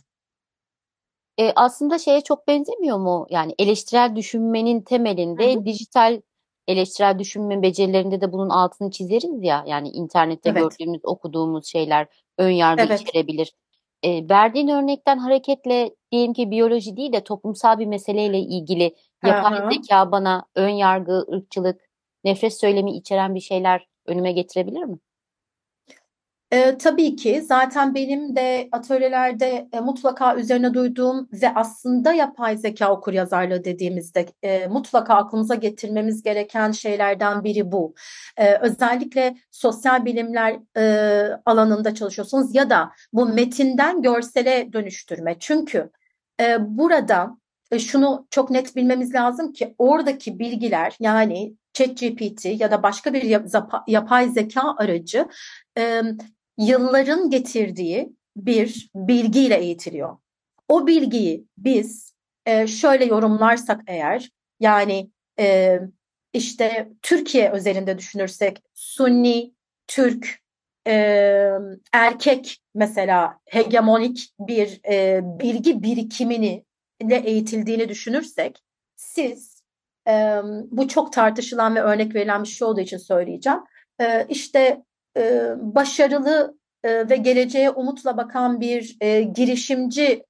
E, 1.38 1.52
aslında 1.56 1.98
şeye 1.98 2.20
çok 2.20 2.48
benzemiyor 2.48 2.98
mu? 2.98 3.26
Yani 3.30 3.54
eleştirel 3.58 4.16
düşünmenin 4.16 4.80
temelinde 4.80 5.54
hı 5.54 5.60
hı. 5.60 5.64
dijital 5.64 6.20
eleştirel 6.68 7.18
düşünme 7.18 7.62
becerilerinde 7.62 8.20
de 8.20 8.32
bunun 8.32 8.48
altını 8.48 8.90
çizeriz 8.90 9.42
ya. 9.42 9.64
Yani 9.66 9.88
internette 9.88 10.50
evet. 10.50 10.62
gördüğümüz, 10.62 11.00
okuduğumuz 11.04 11.66
şeyler 11.66 12.06
ön 12.38 12.50
yargı 12.50 12.82
evet. 12.82 13.00
içerebilir. 13.00 13.52
E, 14.02 14.28
verdiğin 14.28 14.68
örnekten 14.68 15.18
hareketle 15.18 15.90
diyelim 16.12 16.32
ki 16.32 16.50
biyoloji 16.50 16.96
değil 16.96 17.12
de 17.12 17.24
toplumsal 17.24 17.78
bir 17.78 17.86
meseleyle 17.86 18.38
ilgili 18.38 18.94
yapay 19.24 19.58
Hı-hı. 19.58 19.70
zeka 19.70 20.12
bana 20.12 20.44
ön 20.54 20.68
yargı, 20.68 21.26
ırkçılık, 21.32 21.80
nefret 22.24 22.60
söylemi 22.60 22.96
içeren 22.96 23.34
bir 23.34 23.40
şeyler 23.40 23.88
önüme 24.06 24.32
getirebilir 24.32 24.82
mi? 24.82 24.98
E, 26.50 26.78
tabii 26.78 27.16
ki 27.16 27.42
zaten 27.42 27.94
benim 27.94 28.36
de 28.36 28.68
atölyelerde 28.72 29.68
e, 29.72 29.80
mutlaka 29.80 30.36
üzerine 30.36 30.74
duyduğum 30.74 31.28
ve 31.32 31.54
aslında 31.54 32.12
yapay 32.12 32.56
zeka 32.56 32.92
okur 32.92 33.12
yazarlığı 33.12 33.64
dediğimizde 33.64 34.26
e, 34.42 34.66
mutlaka 34.66 35.14
aklımıza 35.14 35.54
getirmemiz 35.54 36.22
gereken 36.22 36.72
şeylerden 36.72 37.44
biri 37.44 37.72
bu. 37.72 37.94
E, 38.36 38.54
özellikle 38.56 39.36
sosyal 39.50 40.04
bilimler 40.04 40.56
e, 40.76 40.82
alanında 41.46 41.94
çalışıyorsunuz 41.94 42.54
ya 42.54 42.70
da 42.70 42.92
bu 43.12 43.26
metinden 43.26 44.02
görsele 44.02 44.72
dönüştürme. 44.72 45.36
Çünkü 45.38 45.90
e, 46.40 46.56
burada 46.60 47.38
e, 47.70 47.78
şunu 47.78 48.26
çok 48.30 48.50
net 48.50 48.76
bilmemiz 48.76 49.14
lazım 49.14 49.52
ki 49.52 49.74
oradaki 49.78 50.38
bilgiler 50.38 50.96
yani 51.00 51.54
ChatGPT 51.72 52.44
ya 52.44 52.70
da 52.70 52.82
başka 52.82 53.12
bir 53.12 53.22
yapay 53.86 54.28
zeka 54.28 54.74
aracı 54.78 55.26
yılların 56.58 57.30
getirdiği 57.30 58.12
bir 58.36 58.90
bilgiyle 58.94 59.56
eğitiliyor. 59.56 60.16
O 60.68 60.86
bilgiyi 60.86 61.44
biz 61.58 62.12
e, 62.46 62.66
şöyle 62.66 63.04
yorumlarsak 63.04 63.80
eğer 63.86 64.30
yani 64.60 65.10
e, 65.38 65.78
işte 66.32 66.88
Türkiye 67.02 67.50
özelinde 67.50 67.98
düşünürsek 67.98 68.62
Sunni, 68.74 69.54
Türk 69.86 70.40
e, 70.86 71.52
erkek 71.92 72.58
mesela 72.74 73.38
hegemonik 73.46 74.32
bir 74.40 74.80
e, 74.90 75.20
bilgi 75.24 75.82
birikimini 75.82 76.64
de 77.02 77.16
eğitildiğini 77.16 77.88
düşünürsek 77.88 78.58
siz 78.96 79.62
e, 80.08 80.40
bu 80.70 80.88
çok 80.88 81.12
tartışılan 81.12 81.74
ve 81.74 81.80
örnek 81.80 82.14
verilen 82.14 82.42
bir 82.42 82.48
şey 82.48 82.68
olduğu 82.68 82.80
için 82.80 82.98
söyleyeceğim. 82.98 83.58
E, 84.00 84.26
işte 84.28 84.82
e, 85.18 85.52
başarılı 85.58 86.58
e, 86.84 87.08
ve 87.10 87.16
geleceğe 87.16 87.70
umutla 87.70 88.16
bakan 88.16 88.60
bir 88.60 88.96
e, 89.00 89.22
girişimci 89.22 90.24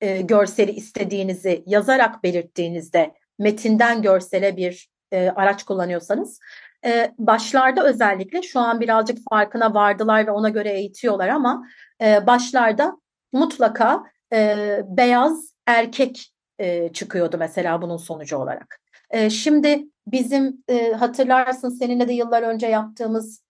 e, 0.00 0.20
görseli 0.20 0.70
istediğinizi 0.70 1.62
yazarak 1.66 2.22
belirttiğinizde 2.22 3.14
metinden 3.38 4.02
görsele 4.02 4.56
bir 4.56 4.88
e, 5.12 5.28
araç 5.28 5.62
kullanıyorsanız 5.62 6.40
e, 6.84 7.14
başlarda 7.18 7.84
özellikle 7.84 8.42
şu 8.42 8.60
an 8.60 8.80
birazcık 8.80 9.18
farkına 9.30 9.74
vardılar 9.74 10.26
ve 10.26 10.30
ona 10.30 10.48
göre 10.48 10.70
eğitiyorlar 10.70 11.28
ama 11.28 11.66
e, 12.02 12.26
başlarda 12.26 12.96
mutlaka 13.32 14.04
e, 14.32 14.80
beyaz 14.86 15.54
erkek 15.66 16.32
e, 16.58 16.92
çıkıyordu 16.92 17.36
mesela 17.38 17.82
bunun 17.82 17.96
sonucu 17.96 18.36
olarak. 18.36 18.80
E, 19.10 19.30
şimdi 19.30 19.84
bizim 20.06 20.64
e, 20.68 20.92
hatırlarsın 20.92 21.68
seninle 21.68 22.08
de 22.08 22.12
yıllar 22.12 22.42
önce 22.42 22.66
yaptığımız 22.66 23.43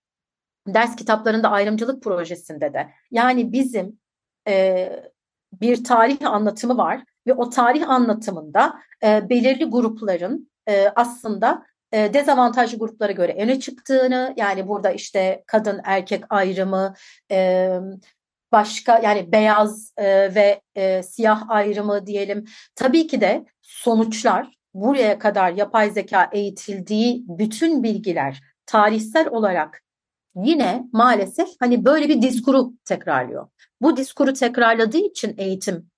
ders 0.67 0.97
kitaplarında 0.97 1.51
ayrımcılık 1.51 2.03
projesinde 2.03 2.75
de. 2.75 2.91
Yani 3.11 3.53
bizim 3.53 3.99
e, 4.49 4.91
bir 5.61 5.85
tarih 5.85 6.31
anlatımı 6.31 6.77
var 6.77 7.05
ve 7.27 7.33
o 7.33 7.51
tarih 7.51 7.89
anlatımında 7.89 8.75
e, 9.03 9.29
belirli 9.29 9.65
grupların 9.65 10.51
e, 10.69 10.89
aslında 10.97 11.67
e, 11.93 12.15
dezavantajlı 12.15 12.79
gruplara 12.79 13.13
göre 13.13 13.37
öne 13.39 13.61
çıktığını 13.61 14.35
yani 14.37 14.69
burada 14.69 14.91
işte 14.91 15.45
kadın 15.47 15.81
erkek 15.85 16.25
ayrımı 16.31 16.95
e, 17.31 17.79
başka 18.53 18.99
yani 18.99 19.33
beyaz 19.33 19.93
e, 19.97 20.35
ve 20.35 20.61
e, 20.75 21.03
siyah 21.03 21.51
ayrımı 21.51 22.07
diyelim. 22.07 22.45
Tabii 22.75 23.07
ki 23.07 23.21
de 23.21 23.45
sonuçlar 23.63 24.55
buraya 24.75 25.19
kadar 25.19 25.53
yapay 25.53 25.91
zeka 25.91 26.31
eğitildiği 26.33 27.25
bütün 27.29 27.83
bilgiler 27.83 28.41
tarihsel 28.67 29.29
olarak 29.29 29.84
yine 30.37 30.85
maalesef 30.93 31.49
hani 31.61 31.85
böyle 31.85 32.09
bir 32.09 32.23
diskuru 32.23 32.73
tekrarlıyor. 32.85 33.49
Bu 33.81 33.97
diskuru 33.97 34.33
tekrarladığı 34.33 34.99
için 34.99 35.35
eğitim 35.39 35.91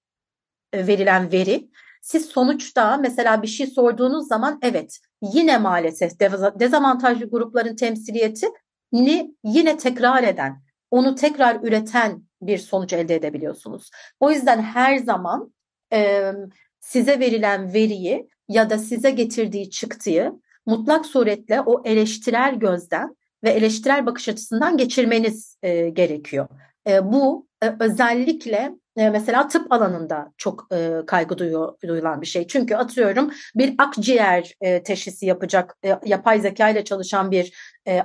e, 0.72 0.86
verilen 0.86 1.32
veri 1.32 1.68
siz 2.06 2.26
sonuçta 2.26 2.96
mesela 2.96 3.42
bir 3.42 3.46
şey 3.46 3.66
sorduğunuz 3.66 4.28
zaman 4.28 4.58
evet 4.62 5.00
yine 5.22 5.58
maalesef 5.58 6.20
dezavantajlı 6.60 7.30
grupların 7.30 7.76
temsiliyetini 7.76 9.34
yine 9.44 9.76
tekrar 9.76 10.22
eden, 10.22 10.62
onu 10.90 11.14
tekrar 11.14 11.60
üreten 11.62 12.22
bir 12.42 12.58
sonuç 12.58 12.92
elde 12.92 13.14
edebiliyorsunuz. 13.14 13.90
O 14.20 14.30
yüzden 14.30 14.62
her 14.62 14.96
zaman 14.96 15.54
e, 15.92 16.32
size 16.80 17.20
verilen 17.20 17.72
veriyi 17.72 18.28
ya 18.48 18.70
da 18.70 18.78
size 18.78 19.10
getirdiği 19.10 19.70
çıktıyı 19.70 20.32
mutlak 20.66 21.06
suretle 21.06 21.60
o 21.60 21.82
eleştirel 21.84 22.54
gözden 22.54 23.16
ve 23.46 23.50
eleştirel 23.50 24.06
bakış 24.06 24.28
açısından 24.28 24.76
geçirmeniz 24.76 25.58
e, 25.62 25.88
gerekiyor. 25.88 26.48
E, 26.88 27.12
bu 27.12 27.46
e, 27.62 27.72
özellikle 27.80 28.72
e, 28.96 29.10
mesela 29.10 29.48
tıp 29.48 29.72
alanında 29.72 30.32
çok 30.36 30.68
e, 30.72 30.90
kaygı 31.06 31.38
duyuyor, 31.38 31.72
duyulan 31.88 32.20
bir 32.20 32.26
şey. 32.26 32.46
Çünkü 32.46 32.74
atıyorum 32.74 33.30
bir 33.54 33.74
akciğer 33.78 34.54
e, 34.60 34.82
teşhisi 34.82 35.26
yapacak 35.26 35.76
e, 35.84 35.98
yapay 36.04 36.40
zeka 36.40 36.68
ile 36.68 36.84
çalışan 36.84 37.30
bir 37.30 37.52
e, 37.88 38.02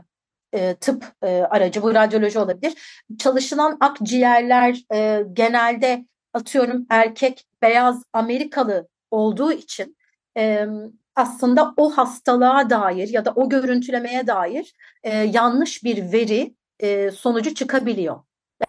e, 0.53 0.75
tıp 0.75 1.05
e, 1.23 1.27
aracı 1.27 1.81
bu 1.81 1.93
radyoloji 1.93 2.39
olabilir. 2.39 3.03
Çalışılan 3.19 3.77
akciğerler 3.79 4.83
e, 4.93 5.23
genelde 5.33 6.05
atıyorum 6.33 6.85
erkek 6.89 7.45
beyaz 7.61 8.03
Amerikalı 8.13 8.87
olduğu 9.11 9.51
için 9.51 9.97
e, 10.37 10.67
aslında 11.15 11.73
o 11.77 11.89
hastalığa 11.89 12.69
dair 12.69 13.07
ya 13.07 13.25
da 13.25 13.31
o 13.35 13.49
görüntülemeye 13.49 14.27
dair 14.27 14.73
e, 15.03 15.17
yanlış 15.17 15.83
bir 15.83 16.11
veri 16.11 16.55
e, 16.79 17.11
sonucu 17.11 17.53
çıkabiliyor. 17.53 18.19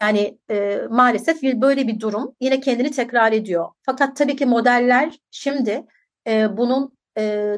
Yani 0.01 0.39
e, 0.51 0.81
maalesef 0.91 1.43
böyle 1.43 1.89
bir 1.89 2.01
durum 2.01 2.35
yine 2.41 2.61
kendini 2.61 2.91
tekrar 2.91 3.33
ediyor. 3.33 3.69
Fakat 3.83 4.17
tabii 4.17 4.37
ki 4.37 4.47
modeller 4.47 5.19
şimdi 5.31 5.87
e, 6.27 6.57
bunun 6.57 6.99
e, 7.19 7.57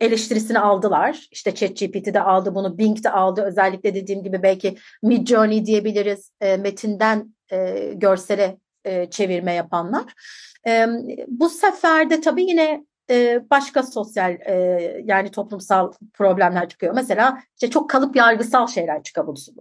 eleştirisini 0.00 0.58
aldılar. 0.58 1.28
İşte 1.30 1.54
ChatGPT 1.54 2.14
de 2.14 2.20
aldı 2.20 2.54
bunu, 2.54 2.78
Bing 2.78 3.04
de 3.04 3.10
aldı. 3.10 3.42
Özellikle 3.42 3.94
dediğim 3.94 4.22
gibi 4.22 4.42
belki 4.42 4.76
Midjourney 5.02 5.66
diyebiliriz 5.66 6.32
e, 6.40 6.56
metinden 6.56 7.34
e, 7.52 7.90
görsele 7.94 8.58
e, 8.84 9.10
çevirme 9.10 9.54
yapanlar. 9.54 10.04
E, 10.66 10.86
bu 11.28 11.48
sefer 11.48 12.10
de 12.10 12.20
tabii 12.20 12.44
yine 12.44 12.84
e, 13.10 13.44
başka 13.50 13.82
sosyal 13.82 14.32
e, 14.32 14.54
yani 15.04 15.30
toplumsal 15.30 15.92
problemler 16.14 16.68
çıkıyor. 16.68 16.94
Mesela 16.94 17.38
işte 17.54 17.70
çok 17.70 17.90
kalıp 17.90 18.16
yargısal 18.16 18.66
şeyler 18.66 19.02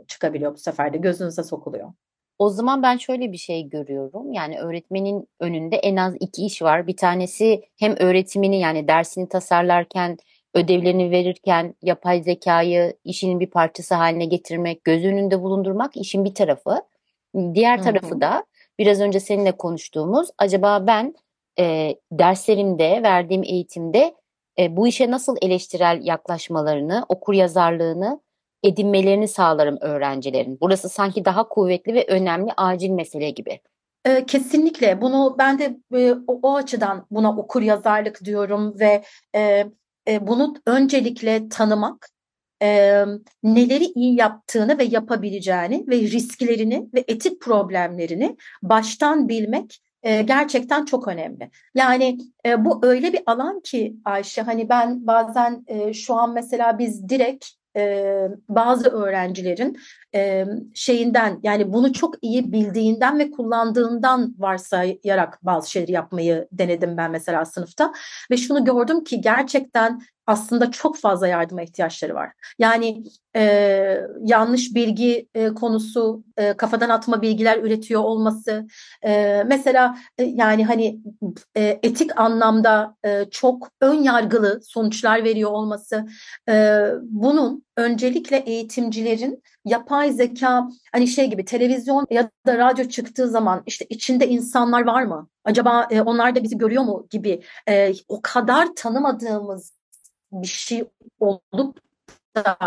çıkabiliyor 0.07 0.53
bu 0.53 0.57
sefer 0.57 0.93
de 0.93 0.97
gözünüze 0.97 1.43
sokuluyor. 1.43 1.93
O 2.39 2.49
zaman 2.49 2.83
ben 2.83 2.97
şöyle 2.97 3.31
bir 3.31 3.37
şey 3.37 3.69
görüyorum. 3.69 4.33
Yani 4.33 4.59
öğretmenin 4.59 5.27
önünde 5.39 5.75
en 5.75 5.95
az 5.95 6.13
iki 6.19 6.45
iş 6.45 6.61
var. 6.61 6.87
Bir 6.87 6.97
tanesi 6.97 7.61
hem 7.79 7.95
öğretimini 7.99 8.59
yani 8.59 8.87
dersini 8.87 9.29
tasarlarken, 9.29 10.17
ödevlerini 10.53 11.11
verirken 11.11 11.75
yapay 11.81 12.23
zekayı 12.23 12.93
işinin 13.03 13.39
bir 13.39 13.49
parçası 13.49 13.95
haline 13.95 14.25
getirmek, 14.25 14.83
göz 14.83 15.05
önünde 15.05 15.41
bulundurmak 15.41 15.97
işin 15.97 16.25
bir 16.25 16.33
tarafı. 16.33 16.81
Diğer 17.53 17.83
tarafı 17.83 18.21
da 18.21 18.45
biraz 18.79 19.01
önce 19.01 19.19
seninle 19.19 19.51
konuştuğumuz 19.51 20.29
acaba 20.37 20.87
ben 20.87 21.13
e, 21.59 21.95
derslerimde, 22.11 23.03
verdiğim 23.03 23.43
eğitimde 23.43 24.15
e, 24.59 24.77
bu 24.77 24.87
işe 24.87 25.11
nasıl 25.11 25.35
eleştirel 25.41 25.99
yaklaşmalarını, 26.03 27.05
okur 27.09 27.33
yazarlığını 27.33 28.21
edinmelerini 28.63 29.27
sağlarım 29.27 29.77
öğrencilerin. 29.81 30.57
Burası 30.61 30.89
sanki 30.89 31.25
daha 31.25 31.49
kuvvetli 31.49 31.93
ve 31.93 32.05
önemli 32.07 32.51
acil 32.57 32.89
mesele 32.89 33.29
gibi. 33.29 33.59
E, 34.05 34.25
kesinlikle 34.25 35.01
bunu 35.01 35.35
ben 35.39 35.59
de 35.59 35.77
e, 35.95 36.13
o, 36.27 36.39
o 36.43 36.55
açıdan 36.55 37.05
buna 37.11 37.37
okur 37.37 37.61
yazarlık 37.61 38.25
diyorum 38.25 38.79
ve 38.79 39.03
e, 39.35 39.65
e, 40.07 40.27
bunu 40.27 40.55
öncelikle 40.67 41.49
tanımak, 41.49 42.09
e, 42.61 43.03
neleri 43.43 43.85
iyi 43.85 44.19
yaptığını 44.19 44.77
ve 44.77 44.83
yapabileceğini 44.83 45.85
ve 45.87 45.95
risklerini 45.95 46.89
ve 46.93 47.03
etik 47.07 47.41
problemlerini 47.41 48.37
baştan 48.63 49.29
bilmek 49.29 49.79
e, 50.03 50.21
gerçekten 50.21 50.85
çok 50.85 51.07
önemli. 51.07 51.51
Yani 51.75 52.17
e, 52.45 52.65
bu 52.65 52.79
öyle 52.85 53.13
bir 53.13 53.21
alan 53.25 53.59
ki 53.59 53.95
Ayşe 54.05 54.41
hani 54.41 54.69
ben 54.69 55.07
bazen 55.07 55.63
e, 55.67 55.93
şu 55.93 56.15
an 56.15 56.33
mesela 56.33 56.79
biz 56.79 57.09
direkt 57.09 57.45
e, 57.77 58.27
bazı 58.49 58.89
öğrencilerin 58.89 59.77
e, 60.15 60.45
şeyinden 60.73 61.39
yani 61.43 61.73
bunu 61.73 61.93
çok 61.93 62.15
iyi 62.21 62.51
bildiğinden 62.51 63.19
ve 63.19 63.31
kullandığından 63.31 64.35
varsayarak 64.37 65.39
bazı 65.45 65.71
şeyleri 65.71 65.91
yapmayı 65.91 66.47
denedim 66.51 66.97
ben 66.97 67.11
mesela 67.11 67.45
sınıfta 67.45 67.93
ve 68.31 68.37
şunu 68.37 68.65
gördüm 68.65 69.03
ki 69.03 69.21
gerçekten 69.21 70.01
aslında 70.29 70.71
çok 70.71 70.97
fazla 70.97 71.27
yardıma 71.27 71.61
ihtiyaçları 71.61 72.13
var. 72.13 72.31
Yani 72.59 73.03
e, 73.35 73.41
yanlış 74.21 74.75
bilgi 74.75 75.27
e, 75.35 75.47
konusu, 75.47 76.23
e, 76.37 76.53
kafadan 76.53 76.89
atma 76.89 77.21
bilgiler 77.21 77.57
üretiyor 77.57 78.01
olması, 78.01 78.67
e, 79.05 79.43
mesela 79.47 79.97
e, 80.17 80.23
yani 80.23 80.65
hani 80.65 80.99
e, 81.57 81.79
etik 81.83 82.19
anlamda 82.19 82.95
e, 83.05 83.25
çok 83.31 83.69
ön 83.81 83.93
yargılı 83.93 84.59
sonuçlar 84.63 85.23
veriyor 85.23 85.51
olması, 85.51 86.05
e, 86.49 86.85
bunun 87.01 87.63
öncelikle 87.77 88.37
eğitimcilerin 88.37 89.43
yapay 89.65 90.11
zeka 90.11 90.69
hani 90.91 91.07
şey 91.07 91.29
gibi 91.29 91.45
televizyon 91.45 92.07
ya 92.09 92.29
da 92.47 92.57
radyo 92.57 92.85
çıktığı 92.85 93.27
zaman 93.29 93.63
işte 93.65 93.85
içinde 93.89 94.27
insanlar 94.27 94.85
var 94.85 95.03
mı? 95.03 95.27
Acaba 95.43 95.87
e, 95.91 96.01
onlar 96.01 96.35
da 96.35 96.43
bizi 96.43 96.57
görüyor 96.57 96.83
mu 96.83 97.07
gibi 97.09 97.43
e, 97.69 97.93
o 98.07 98.19
kadar 98.21 98.67
tanımadığımız 98.75 99.78
bir 100.31 100.47
şey 100.47 100.83
olup 101.19 101.79
da 102.35 102.57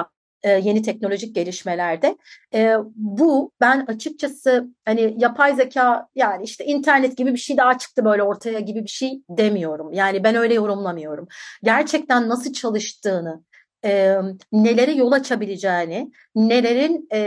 e, 0.42 0.50
yeni 0.50 0.82
teknolojik 0.82 1.34
gelişmelerde 1.34 2.16
e, 2.54 2.74
bu 2.94 3.52
ben 3.60 3.84
açıkçası 3.86 4.68
hani 4.84 5.14
yapay 5.18 5.54
zeka 5.56 6.08
yani 6.14 6.44
işte 6.44 6.64
internet 6.64 7.16
gibi 7.16 7.32
bir 7.32 7.38
şey 7.38 7.56
daha 7.56 7.78
çıktı 7.78 8.04
böyle 8.04 8.22
ortaya 8.22 8.60
gibi 8.60 8.82
bir 8.82 8.88
şey 8.90 9.22
demiyorum. 9.28 9.92
Yani 9.92 10.24
ben 10.24 10.34
öyle 10.34 10.54
yorumlamıyorum. 10.54 11.28
Gerçekten 11.62 12.28
nasıl 12.28 12.52
çalıştığını 12.52 13.44
e, 13.84 14.16
nelere 14.52 14.92
yol 14.92 15.12
açabileceğini, 15.12 16.12
nelerin 16.34 17.08
e, 17.12 17.20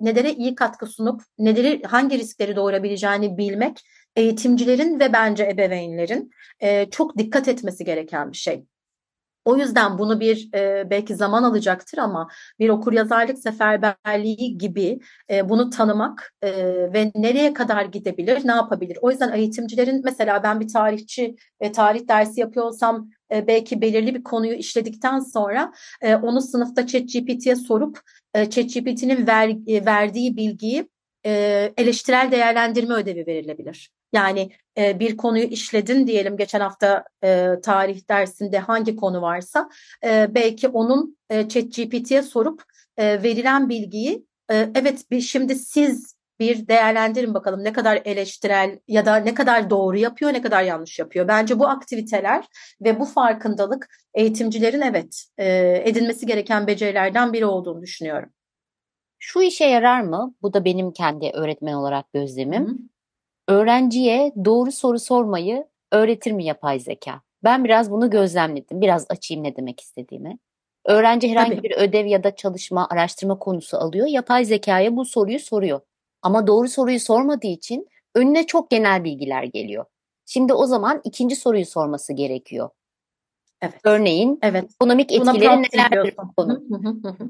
nelere 0.00 0.32
iyi 0.32 0.54
katkı 0.54 0.86
sunup 0.86 1.22
neleri 1.38 1.82
hangi 1.82 2.18
riskleri 2.18 2.56
doğurabileceğini 2.56 3.38
bilmek 3.38 3.80
eğitimcilerin 4.16 5.00
ve 5.00 5.12
bence 5.12 5.44
ebeveynlerin 5.44 6.30
e, 6.60 6.90
çok 6.90 7.18
dikkat 7.18 7.48
etmesi 7.48 7.84
gereken 7.84 8.32
bir 8.32 8.36
şey. 8.36 8.64
O 9.44 9.56
yüzden 9.56 9.98
bunu 9.98 10.20
bir 10.20 10.48
e, 10.54 10.90
belki 10.90 11.14
zaman 11.14 11.42
alacaktır 11.42 11.98
ama 11.98 12.28
bir 12.58 12.68
okuryazarlık 12.68 13.38
seferberliği 13.38 14.58
gibi 14.58 15.00
e, 15.30 15.48
bunu 15.48 15.70
tanımak 15.70 16.32
e, 16.42 16.52
ve 16.92 17.12
nereye 17.14 17.52
kadar 17.52 17.84
gidebilir, 17.84 18.40
ne 18.44 18.52
yapabilir? 18.52 18.98
O 19.02 19.10
yüzden 19.10 19.32
eğitimcilerin 19.32 20.00
mesela 20.04 20.42
ben 20.42 20.60
bir 20.60 20.68
tarihçi 20.68 21.36
ve 21.62 21.72
tarih 21.72 22.08
dersi 22.08 22.40
yapıyorsam 22.40 23.10
e, 23.32 23.46
belki 23.46 23.80
belirli 23.80 24.14
bir 24.14 24.22
konuyu 24.22 24.54
işledikten 24.54 25.18
sonra 25.18 25.72
e, 26.00 26.16
onu 26.16 26.40
sınıfta 26.40 26.86
ChatGPT'ye 26.86 27.56
sorup 27.56 28.00
e, 28.34 28.50
ChatGPT'nin 28.50 29.26
ver, 29.26 29.48
e, 29.66 29.86
verdiği 29.86 30.36
bilgiyi 30.36 30.88
e, 31.26 31.72
eleştirel 31.76 32.30
değerlendirme 32.30 32.94
ödevi 32.94 33.26
verilebilir. 33.26 33.90
Yani 34.12 34.50
e, 34.78 35.00
bir 35.00 35.16
konuyu 35.16 35.44
işledin 35.44 36.06
diyelim 36.06 36.36
geçen 36.36 36.60
hafta 36.60 37.04
e, 37.24 37.48
tarih 37.62 38.08
dersinde 38.08 38.58
hangi 38.58 38.96
konu 38.96 39.22
varsa 39.22 39.68
e, 40.04 40.34
belki 40.34 40.68
onun 40.68 41.18
e, 41.30 41.48
ChatGPT'ye 41.48 42.22
sorup 42.22 42.62
e, 42.96 43.22
verilen 43.22 43.68
bilgiyi 43.68 44.26
e, 44.50 44.70
evet 44.74 45.10
bir, 45.10 45.20
şimdi 45.20 45.54
siz 45.54 46.16
bir 46.40 46.68
değerlendirin 46.68 47.34
bakalım 47.34 47.64
ne 47.64 47.72
kadar 47.72 48.02
eleştirel 48.04 48.78
ya 48.88 49.06
da 49.06 49.16
ne 49.16 49.34
kadar 49.34 49.70
doğru 49.70 49.98
yapıyor 49.98 50.32
ne 50.32 50.42
kadar 50.42 50.62
yanlış 50.62 50.98
yapıyor. 50.98 51.28
Bence 51.28 51.58
bu 51.58 51.68
aktiviteler 51.68 52.44
ve 52.80 53.00
bu 53.00 53.04
farkındalık 53.04 53.88
eğitimcilerin 54.14 54.80
evet 54.80 55.24
e, 55.38 55.46
edinmesi 55.84 56.26
gereken 56.26 56.66
becerilerden 56.66 57.32
biri 57.32 57.46
olduğunu 57.46 57.82
düşünüyorum. 57.82 58.30
Şu 59.18 59.42
işe 59.42 59.64
yarar 59.64 60.00
mı? 60.00 60.34
Bu 60.42 60.54
da 60.54 60.64
benim 60.64 60.92
kendi 60.92 61.30
öğretmen 61.34 61.72
olarak 61.72 62.12
gözlemim. 62.12 62.66
Hı-hı. 62.66 62.91
Öğrenciye 63.52 64.32
doğru 64.44 64.72
soru 64.72 64.98
sormayı 64.98 65.66
öğretir 65.90 66.32
mi 66.32 66.44
yapay 66.44 66.80
zeka? 66.80 67.20
Ben 67.44 67.64
biraz 67.64 67.90
bunu 67.90 68.10
gözlemledim. 68.10 68.80
Biraz 68.80 69.06
açayım 69.08 69.44
ne 69.44 69.56
demek 69.56 69.80
istediğimi. 69.80 70.38
Öğrenci 70.86 71.30
herhangi 71.30 71.56
Tabii. 71.56 71.62
bir 71.62 71.76
ödev 71.76 72.06
ya 72.06 72.24
da 72.24 72.36
çalışma, 72.36 72.88
araştırma 72.90 73.38
konusu 73.38 73.76
alıyor. 73.76 74.06
Yapay 74.06 74.44
zekaya 74.44 74.96
bu 74.96 75.04
soruyu 75.04 75.40
soruyor. 75.40 75.80
Ama 76.22 76.46
doğru 76.46 76.68
soruyu 76.68 77.00
sormadığı 77.00 77.46
için 77.46 77.88
önüne 78.14 78.46
çok 78.46 78.70
genel 78.70 79.04
bilgiler 79.04 79.42
geliyor. 79.42 79.84
Şimdi 80.26 80.52
o 80.52 80.66
zaman 80.66 81.00
ikinci 81.04 81.36
soruyu 81.36 81.66
sorması 81.66 82.12
gerekiyor. 82.12 82.70
Evet. 83.62 83.74
Örneğin 83.84 84.38
evet. 84.42 84.64
ekonomik 84.64 85.12
etkileri 85.12 85.62
nelerdir 85.62 86.14
bu 86.18 86.34
konu? 86.36 86.62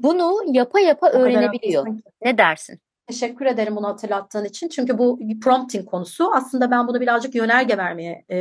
Bunu 0.03 0.43
yapa 0.47 0.79
yapa 0.79 1.09
öğrenebiliyor. 1.09 1.87
Ne 2.21 2.37
dersin? 2.37 2.79
Teşekkür 3.07 3.45
ederim 3.45 3.75
bunu 3.75 3.87
hatırlattığın 3.87 4.45
için. 4.45 4.69
Çünkü 4.69 4.97
bu 4.97 5.19
prompting 5.41 5.85
konusu. 5.85 6.31
Aslında 6.33 6.71
ben 6.71 6.87
bunu 6.87 7.01
birazcık 7.01 7.35
yönerge 7.35 7.77
vermeye 7.77 8.25
e, 8.29 8.37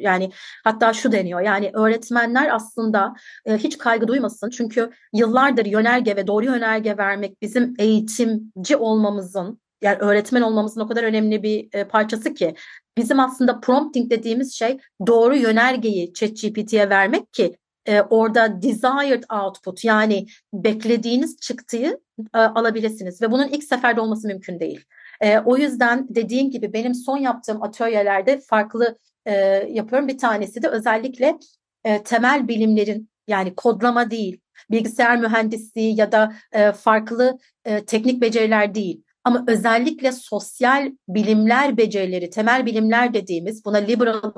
yani 0.00 0.30
hatta 0.64 0.92
şu 0.92 1.12
deniyor. 1.12 1.40
Yani 1.40 1.70
öğretmenler 1.74 2.54
aslında 2.54 3.14
e, 3.46 3.56
hiç 3.56 3.78
kaygı 3.78 4.08
duymasın. 4.08 4.50
Çünkü 4.50 4.90
yıllardır 5.12 5.66
yönerge 5.66 6.16
ve 6.16 6.26
doğru 6.26 6.44
yönerge 6.44 6.98
vermek 6.98 7.42
bizim 7.42 7.74
eğitimci 7.78 8.76
olmamızın 8.76 9.60
yani 9.82 9.98
öğretmen 9.98 10.42
olmamızın 10.42 10.80
o 10.80 10.88
kadar 10.88 11.02
önemli 11.04 11.42
bir 11.42 11.68
e, 11.72 11.84
parçası 11.84 12.34
ki 12.34 12.54
bizim 12.96 13.20
aslında 13.20 13.60
prompting 13.60 14.10
dediğimiz 14.10 14.54
şey 14.54 14.78
doğru 15.06 15.36
yönergeyi 15.36 16.12
ChatGPT'ye 16.12 16.90
vermek 16.90 17.32
ki 17.32 17.56
e, 17.86 18.00
orada 18.00 18.62
desired 18.62 19.22
output 19.30 19.84
yani 19.84 20.26
beklediğiniz 20.52 21.36
çıktıyı 21.40 22.00
e, 22.34 22.38
alabilirsiniz 22.38 23.22
ve 23.22 23.30
bunun 23.30 23.48
ilk 23.48 23.64
seferde 23.64 24.00
olması 24.00 24.26
mümkün 24.26 24.60
değil. 24.60 24.84
E, 25.20 25.38
o 25.38 25.56
yüzden 25.56 26.06
dediğim 26.08 26.50
gibi 26.50 26.72
benim 26.72 26.94
son 26.94 27.18
yaptığım 27.18 27.62
atölyelerde 27.62 28.40
farklı 28.40 28.98
e, 29.26 29.34
yapıyorum. 29.70 30.08
Bir 30.08 30.18
tanesi 30.18 30.62
de 30.62 30.68
özellikle 30.68 31.38
e, 31.84 32.02
temel 32.02 32.48
bilimlerin 32.48 33.10
yani 33.28 33.54
kodlama 33.54 34.10
değil, 34.10 34.40
bilgisayar 34.70 35.16
mühendisliği 35.16 35.98
ya 35.98 36.12
da 36.12 36.32
e, 36.52 36.72
farklı 36.72 37.38
e, 37.64 37.84
teknik 37.84 38.22
beceriler 38.22 38.74
değil. 38.74 39.02
Ama 39.24 39.44
özellikle 39.46 40.12
sosyal 40.12 40.92
bilimler 41.08 41.76
becerileri, 41.76 42.30
temel 42.30 42.66
bilimler 42.66 43.14
dediğimiz 43.14 43.64
buna 43.64 43.76
liberal 43.76 44.32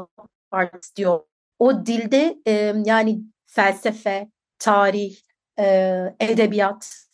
arts 0.51 0.97
diyor. 0.97 1.21
O 1.59 1.87
dilde 1.87 2.39
e, 2.47 2.75
yani 2.85 3.21
felsefe, 3.57 4.29
tarih, 4.59 5.17
edebiyat 6.21 7.07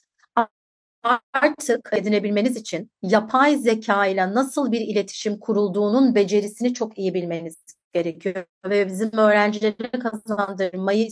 artık 1.33 1.91
edinebilmeniz 1.93 2.57
için 2.57 2.91
yapay 3.03 3.57
zeka 3.57 4.07
ile 4.07 4.35
nasıl 4.35 4.73
bir 4.73 4.81
iletişim 4.81 5.39
kurulduğunun 5.39 6.15
becerisini 6.15 6.75
çok 6.75 6.99
iyi 6.99 7.15
bilmeniz 7.15 7.57
gerekiyor. 7.93 8.45
Ve 8.65 8.87
bizim 8.87 9.13
öğrencilere 9.13 9.91
kazandırmayı 10.03 11.09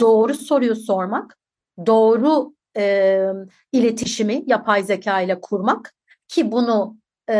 doğru 0.00 0.34
soruyu 0.34 0.76
sormak, 0.76 1.38
doğru 1.86 2.54
e, 2.76 3.26
iletişimi 3.72 4.42
yapay 4.46 4.82
zeka 4.82 5.20
ile 5.20 5.40
kurmak 5.40 5.94
ki 6.28 6.52
bunu 6.52 6.96
e, 7.30 7.36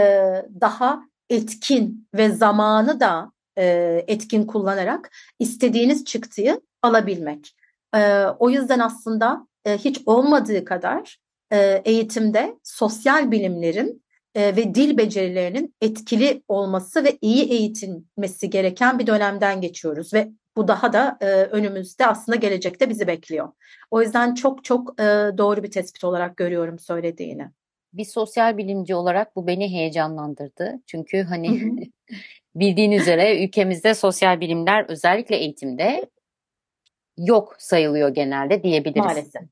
daha 0.60 1.02
etkin 1.30 2.08
ve 2.14 2.30
zamanı 2.30 3.00
da 3.00 3.32
e, 3.58 3.64
etkin 4.08 4.46
kullanarak 4.46 5.10
istediğiniz 5.38 6.04
çıktıyı 6.04 6.60
alabilmek. 6.85 7.57
E, 7.94 8.25
o 8.38 8.51
yüzden 8.51 8.79
aslında 8.79 9.47
e, 9.64 9.79
hiç 9.79 10.01
olmadığı 10.07 10.64
kadar 10.64 11.18
e, 11.53 11.83
eğitimde 11.85 12.59
sosyal 12.62 13.31
bilimlerin 13.31 14.05
e, 14.35 14.57
ve 14.57 14.75
dil 14.75 14.97
becerilerinin 14.99 15.75
etkili 15.81 16.42
olması 16.49 17.05
ve 17.05 17.18
iyi 17.20 17.53
eğitilmesi 17.53 18.51
gereken 18.51 18.99
bir 18.99 19.07
dönemden 19.07 19.61
geçiyoruz 19.61 20.14
ve 20.14 20.29
bu 20.57 20.68
daha 20.68 20.92
da 20.92 21.18
e, 21.20 21.27
önümüzde 21.27 22.07
aslında 22.07 22.37
gelecekte 22.37 22.90
bizi 22.90 23.07
bekliyor. 23.07 23.49
O 23.90 24.03
yüzden 24.03 24.35
çok 24.35 24.64
çok 24.64 25.01
e, 25.01 25.05
doğru 25.38 25.62
bir 25.62 25.70
tespit 25.70 26.05
olarak 26.05 26.37
görüyorum 26.37 26.79
söylediğini. 26.79 27.47
Bir 27.92 28.05
sosyal 28.05 28.57
bilimci 28.57 28.94
olarak 28.94 29.37
bu 29.37 29.47
beni 29.47 29.73
heyecanlandırdı. 29.73 30.75
Çünkü 30.87 31.23
hani 31.23 31.61
bildiğin 32.55 32.92
üzere 32.92 33.44
ülkemizde 33.44 33.94
sosyal 33.94 34.40
bilimler 34.40 34.87
özellikle 34.88 35.37
eğitimde 35.37 36.07
yok 37.18 37.57
sayılıyor 37.59 38.09
genelde 38.09 38.62
diyebiliriz. 38.62 39.05
Maalesef. 39.05 39.42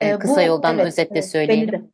Ee, 0.00 0.18
Kısa 0.18 0.36
bu, 0.36 0.46
yoldan 0.46 0.74
evet, 0.74 0.86
özetle 0.86 1.22
söyleyelim. 1.22 1.72
Beni 1.72 1.82
de, 1.82 1.86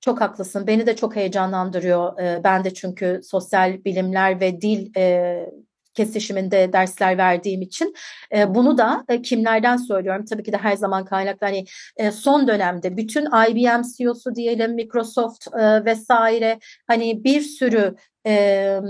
çok 0.00 0.20
haklısın. 0.20 0.66
Beni 0.66 0.86
de 0.86 0.96
çok 0.96 1.16
heyecanlandırıyor. 1.16 2.18
Ee, 2.18 2.40
ben 2.44 2.64
de 2.64 2.74
çünkü 2.74 3.20
sosyal 3.22 3.84
bilimler 3.84 4.40
ve 4.40 4.60
dil 4.60 4.96
e, 4.96 5.46
kesişiminde 5.94 6.72
dersler 6.72 7.18
verdiğim 7.18 7.62
için 7.62 7.94
e, 8.36 8.54
bunu 8.54 8.78
da 8.78 9.04
e, 9.08 9.22
kimlerden 9.22 9.76
söylüyorum 9.76 10.24
tabii 10.24 10.42
ki 10.42 10.52
de 10.52 10.56
her 10.56 10.76
zaman 10.76 11.04
kaynaklı 11.04 11.46
hani 11.46 11.64
e, 11.96 12.10
son 12.10 12.48
dönemde 12.48 12.96
bütün 12.96 13.26
IBM 13.26 13.82
CEO'su 13.96 14.34
diyelim 14.34 14.74
Microsoft 14.74 15.46
e, 15.58 15.84
vesaire 15.84 16.58
hani 16.86 17.24
bir 17.24 17.40
sürü 17.40 17.94
e, 18.26 18.80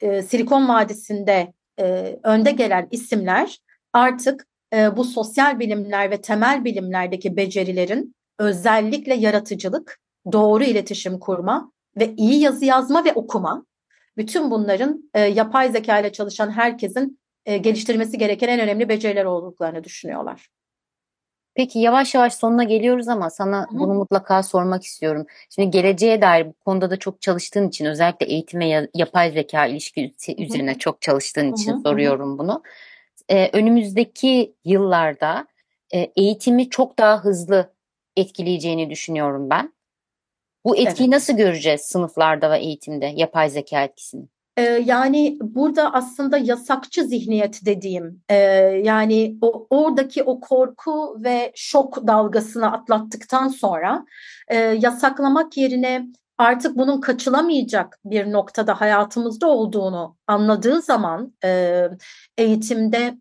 e, 0.00 0.22
Silikon 0.22 0.68
Vadisi'nde 0.68 1.52
e, 1.80 2.16
önde 2.22 2.50
gelen 2.50 2.88
isimler 2.90 3.58
artık 3.92 4.46
e, 4.74 4.96
bu 4.96 5.04
sosyal 5.04 5.58
bilimler 5.58 6.10
ve 6.10 6.20
temel 6.20 6.64
bilimlerdeki 6.64 7.36
becerilerin 7.36 8.14
özellikle 8.38 9.14
yaratıcılık, 9.14 10.00
doğru 10.32 10.64
iletişim 10.64 11.18
kurma 11.18 11.72
ve 11.96 12.14
iyi 12.16 12.40
yazı 12.40 12.64
yazma 12.64 13.04
ve 13.04 13.12
okuma 13.12 13.66
bütün 14.16 14.50
bunların 14.50 15.10
e, 15.14 15.20
yapay 15.20 15.72
zeka 15.72 15.98
ile 15.98 16.12
çalışan 16.12 16.50
herkesin 16.50 17.18
e, 17.46 17.56
geliştirmesi 17.56 18.18
gereken 18.18 18.48
en 18.48 18.60
önemli 18.60 18.88
beceriler 18.88 19.24
olduklarını 19.24 19.84
düşünüyorlar. 19.84 20.48
Peki 21.54 21.78
yavaş 21.78 22.14
yavaş 22.14 22.34
sonuna 22.34 22.64
geliyoruz 22.64 23.08
ama 23.08 23.30
sana 23.30 23.62
Hı. 23.62 23.78
bunu 23.78 23.94
mutlaka 23.94 24.42
sormak 24.42 24.84
istiyorum. 24.84 25.26
Şimdi 25.50 25.70
geleceğe 25.70 26.22
dair 26.22 26.46
bu 26.46 26.52
konuda 26.52 26.90
da 26.90 26.96
çok 26.96 27.20
çalıştığın 27.20 27.68
için 27.68 27.84
özellikle 27.84 28.26
eğitim 28.26 28.60
ve 28.60 28.88
yapay 28.94 29.32
zeka 29.32 29.66
ilişkisi 29.66 30.42
üzerine 30.42 30.78
çok 30.78 31.02
çalıştığın 31.02 31.52
için 31.52 31.72
Hı. 31.72 31.80
soruyorum 31.80 32.38
bunu 32.38 32.62
e, 33.28 33.50
önümüzdeki 33.52 34.54
yıllarda 34.64 35.46
e, 35.94 36.12
eğitimi 36.16 36.70
çok 36.70 36.98
daha 36.98 37.24
hızlı 37.24 37.74
etkileyeceğini 38.16 38.90
düşünüyorum 38.90 39.50
ben. 39.50 39.74
Bu 40.64 40.76
etkiyi 40.76 41.04
evet. 41.04 41.14
nasıl 41.14 41.36
göreceğiz 41.36 41.80
sınıflarda 41.80 42.50
ve 42.50 42.58
eğitimde 42.58 43.12
yapay 43.16 43.50
zeka 43.50 43.84
etkisini? 43.84 44.28
Ee, 44.56 44.62
yani 44.62 45.38
burada 45.40 45.92
aslında 45.92 46.38
yasakçı 46.38 47.04
zihniyet 47.04 47.66
dediğim 47.66 48.22
e, 48.28 48.34
yani 48.84 49.36
o 49.40 49.66
oradaki 49.70 50.22
o 50.22 50.40
korku 50.40 51.16
ve 51.24 51.52
şok 51.54 52.06
dalgasını 52.06 52.72
atlattıktan 52.72 53.48
sonra 53.48 54.04
e, 54.48 54.56
yasaklamak 54.56 55.56
yerine 55.56 56.06
artık 56.38 56.76
bunun 56.76 57.00
kaçılamayacak 57.00 57.98
bir 58.04 58.32
noktada 58.32 58.80
hayatımızda 58.80 59.46
olduğunu 59.46 60.16
anladığı 60.26 60.82
zaman 60.82 61.34
e, 61.44 61.88
eğitimde 62.38 63.18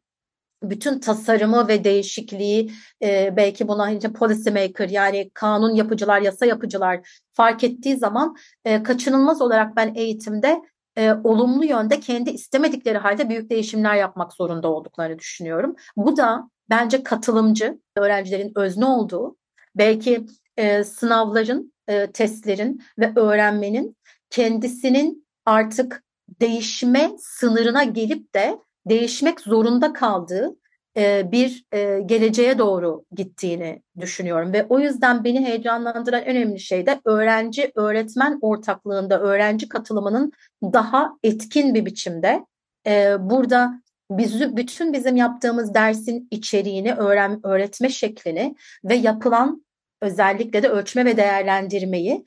bütün 0.63 0.99
tasarımı 0.99 1.67
ve 1.67 1.83
değişikliği 1.83 2.71
e, 3.03 3.33
belki 3.37 3.67
buna 3.67 3.91
işte 3.91 4.13
policy 4.13 4.49
maker 4.49 4.89
yani 4.89 5.31
kanun 5.33 5.75
yapıcılar, 5.75 6.21
yasa 6.21 6.45
yapıcılar 6.45 7.21
fark 7.33 7.63
ettiği 7.63 7.97
zaman 7.97 8.35
e, 8.65 8.83
kaçınılmaz 8.83 9.41
olarak 9.41 9.75
ben 9.75 9.93
eğitimde 9.95 10.61
e, 10.95 11.13
olumlu 11.23 11.65
yönde 11.65 11.99
kendi 11.99 12.29
istemedikleri 12.29 12.97
halde 12.97 13.29
büyük 13.29 13.49
değişimler 13.49 13.95
yapmak 13.95 14.33
zorunda 14.33 14.67
olduklarını 14.67 15.19
düşünüyorum. 15.19 15.75
Bu 15.97 16.17
da 16.17 16.49
bence 16.69 17.03
katılımcı 17.03 17.79
öğrencilerin 17.97 18.51
özne 18.55 18.85
olduğu, 18.85 19.37
belki 19.75 20.25
e, 20.57 20.83
sınavların, 20.83 21.73
e, 21.87 22.11
testlerin 22.11 22.83
ve 22.99 23.11
öğrenmenin 23.15 23.97
kendisinin 24.29 25.27
artık 25.45 26.03
değişme 26.41 27.11
sınırına 27.19 27.83
gelip 27.83 28.35
de 28.35 28.57
değişmek 28.89 29.39
zorunda 29.39 29.93
kaldığı 29.93 30.55
e, 30.97 31.31
bir 31.31 31.65
e, 31.71 31.99
geleceğe 32.05 32.57
doğru 32.57 33.05
gittiğini 33.15 33.81
düşünüyorum. 33.99 34.53
Ve 34.53 34.65
o 34.69 34.79
yüzden 34.79 35.23
beni 35.23 35.45
heyecanlandıran 35.45 36.25
önemli 36.25 36.59
şey 36.59 36.85
de 36.85 37.01
öğrenci 37.05 37.71
öğretmen 37.75 38.39
ortaklığında 38.41 39.19
öğrenci 39.19 39.69
katılımının 39.69 40.31
daha 40.63 41.17
etkin 41.23 41.73
bir 41.73 41.85
biçimde 41.85 42.45
e, 42.87 43.15
burada 43.19 43.81
biz, 44.11 44.55
bütün 44.57 44.93
bizim 44.93 45.15
yaptığımız 45.15 45.73
dersin 45.73 46.27
içeriğini, 46.31 46.93
öğren, 46.93 47.39
öğretme 47.43 47.89
şeklini 47.89 48.55
ve 48.83 48.95
yapılan 48.95 49.62
özellikle 50.03 50.63
de 50.63 50.69
ölçme 50.69 51.05
ve 51.05 51.17
değerlendirmeyi 51.17 52.25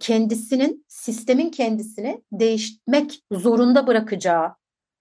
kendisinin, 0.00 0.84
sistemin 0.88 1.50
kendisini 1.50 2.22
değişmek 2.32 3.20
zorunda 3.32 3.86
bırakacağı 3.86 4.54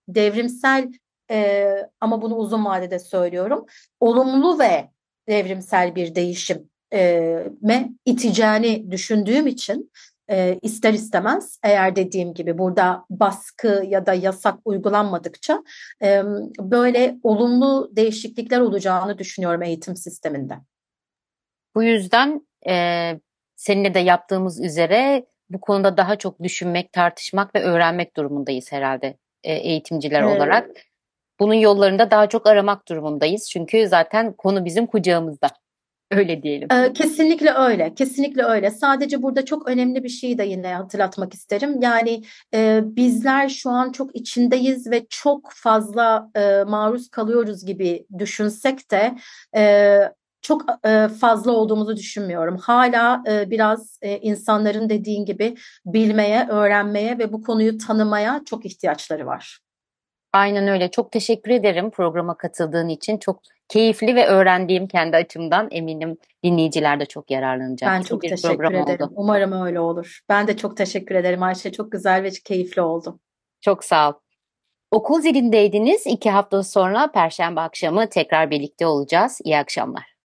devrimsel 0.07 0.91
e, 1.31 1.67
ama 2.01 2.21
bunu 2.21 2.35
uzun 2.35 2.65
vadede 2.65 2.99
söylüyorum. 2.99 3.65
Olumlu 3.99 4.59
ve 4.59 4.89
devrimsel 5.29 5.95
bir 5.95 6.15
değişim 6.15 6.69
me 7.61 7.89
iteceğini 8.05 8.91
düşündüğüm 8.91 9.47
için 9.47 9.91
e, 10.29 10.59
ister 10.61 10.93
istemez 10.93 11.59
eğer 11.63 11.95
dediğim 11.95 12.33
gibi 12.33 12.57
burada 12.57 13.05
baskı 13.09 13.83
ya 13.87 14.05
da 14.05 14.13
yasak 14.13 14.59
uygulanmadıkça 14.65 15.63
e, 16.03 16.23
böyle 16.59 17.17
olumlu 17.23 17.91
değişiklikler 17.95 18.59
olacağını 18.59 19.17
düşünüyorum 19.17 19.61
eğitim 19.61 19.95
sisteminde. 19.95 20.53
Bu 21.75 21.83
yüzden 21.83 22.47
e, 22.69 22.73
seninle 23.55 23.93
de 23.93 23.99
yaptığımız 23.99 24.61
üzere 24.61 25.25
bu 25.49 25.61
konuda 25.61 25.97
daha 25.97 26.15
çok 26.15 26.43
düşünmek, 26.43 26.93
tartışmak 26.93 27.55
ve 27.55 27.63
öğrenmek 27.63 28.17
durumundayız 28.17 28.71
herhalde 28.71 29.17
e, 29.43 29.53
eğitimciler 29.53 30.21
evet. 30.21 30.37
olarak. 30.37 30.69
Bunun 31.39 31.53
yollarında 31.53 32.11
daha 32.11 32.29
çok 32.29 32.47
aramak 32.47 32.87
durumundayız. 32.87 33.49
Çünkü 33.49 33.87
zaten 33.87 34.33
konu 34.33 34.65
bizim 34.65 34.85
kucağımızda. 34.85 35.47
Öyle 36.11 36.43
diyelim. 36.43 36.67
Kesinlikle 36.93 37.53
öyle. 37.53 37.93
Kesinlikle 37.93 38.43
öyle. 38.43 38.69
Sadece 38.71 39.21
burada 39.21 39.45
çok 39.45 39.67
önemli 39.67 40.03
bir 40.03 40.09
şeyi 40.09 40.37
de 40.37 40.43
yine 40.43 40.75
hatırlatmak 40.75 41.33
isterim. 41.33 41.81
Yani 41.81 42.23
e, 42.53 42.81
bizler 42.83 43.49
şu 43.49 43.69
an 43.69 43.91
çok 43.91 44.15
içindeyiz 44.15 44.91
ve 44.91 45.05
çok 45.09 45.51
fazla 45.53 46.29
e, 46.35 46.63
maruz 46.63 47.09
kalıyoruz 47.09 47.65
gibi 47.65 48.05
düşünsek 48.19 48.91
de 48.91 49.15
e, 49.55 49.97
çok 50.43 50.65
e, 50.85 51.07
fazla 51.07 51.51
olduğumuzu 51.51 51.97
düşünmüyorum. 51.97 52.57
Hala 52.57 53.23
e, 53.27 53.49
biraz 53.49 53.99
e, 54.01 54.17
insanların 54.17 54.89
dediğin 54.89 55.25
gibi 55.25 55.55
bilmeye, 55.85 56.47
öğrenmeye 56.47 57.19
ve 57.19 57.33
bu 57.33 57.43
konuyu 57.43 57.77
tanımaya 57.77 58.41
çok 58.45 58.65
ihtiyaçları 58.65 59.25
var. 59.25 59.59
Aynen 60.33 60.67
öyle. 60.67 60.91
Çok 60.91 61.11
teşekkür 61.11 61.51
ederim 61.51 61.89
programa 61.91 62.37
katıldığın 62.37 62.89
için. 62.89 63.17
Çok 63.17 63.41
keyifli 63.67 64.15
ve 64.15 64.27
öğrendiğim 64.27 64.87
kendi 64.87 65.17
açımdan 65.17 65.67
eminim 65.71 66.17
dinleyiciler 66.43 66.99
de 66.99 67.05
çok 67.05 67.31
yararlanacak. 67.31 67.89
Ben 67.91 68.01
çok 68.01 68.21
teşekkür 68.21 68.73
ederim. 68.73 69.05
Oldu. 69.05 69.13
Umarım 69.15 69.65
öyle 69.65 69.79
olur. 69.79 70.19
Ben 70.29 70.47
de 70.47 70.57
çok 70.57 70.77
teşekkür 70.77 71.15
ederim 71.15 71.43
Ayşe. 71.43 71.71
Çok 71.71 71.91
güzel 71.91 72.23
ve 72.23 72.29
keyifli 72.29 72.81
oldu. 72.81 73.19
Çok 73.61 73.83
sağ 73.83 74.09
ol. 74.09 74.13
Okul 74.91 75.21
zilindeydiniz. 75.21 76.07
İki 76.07 76.29
hafta 76.29 76.63
sonra 76.63 77.11
Perşembe 77.11 77.61
akşamı 77.61 78.09
tekrar 78.09 78.51
birlikte 78.51 78.85
olacağız. 78.85 79.41
İyi 79.43 79.57
akşamlar. 79.57 80.12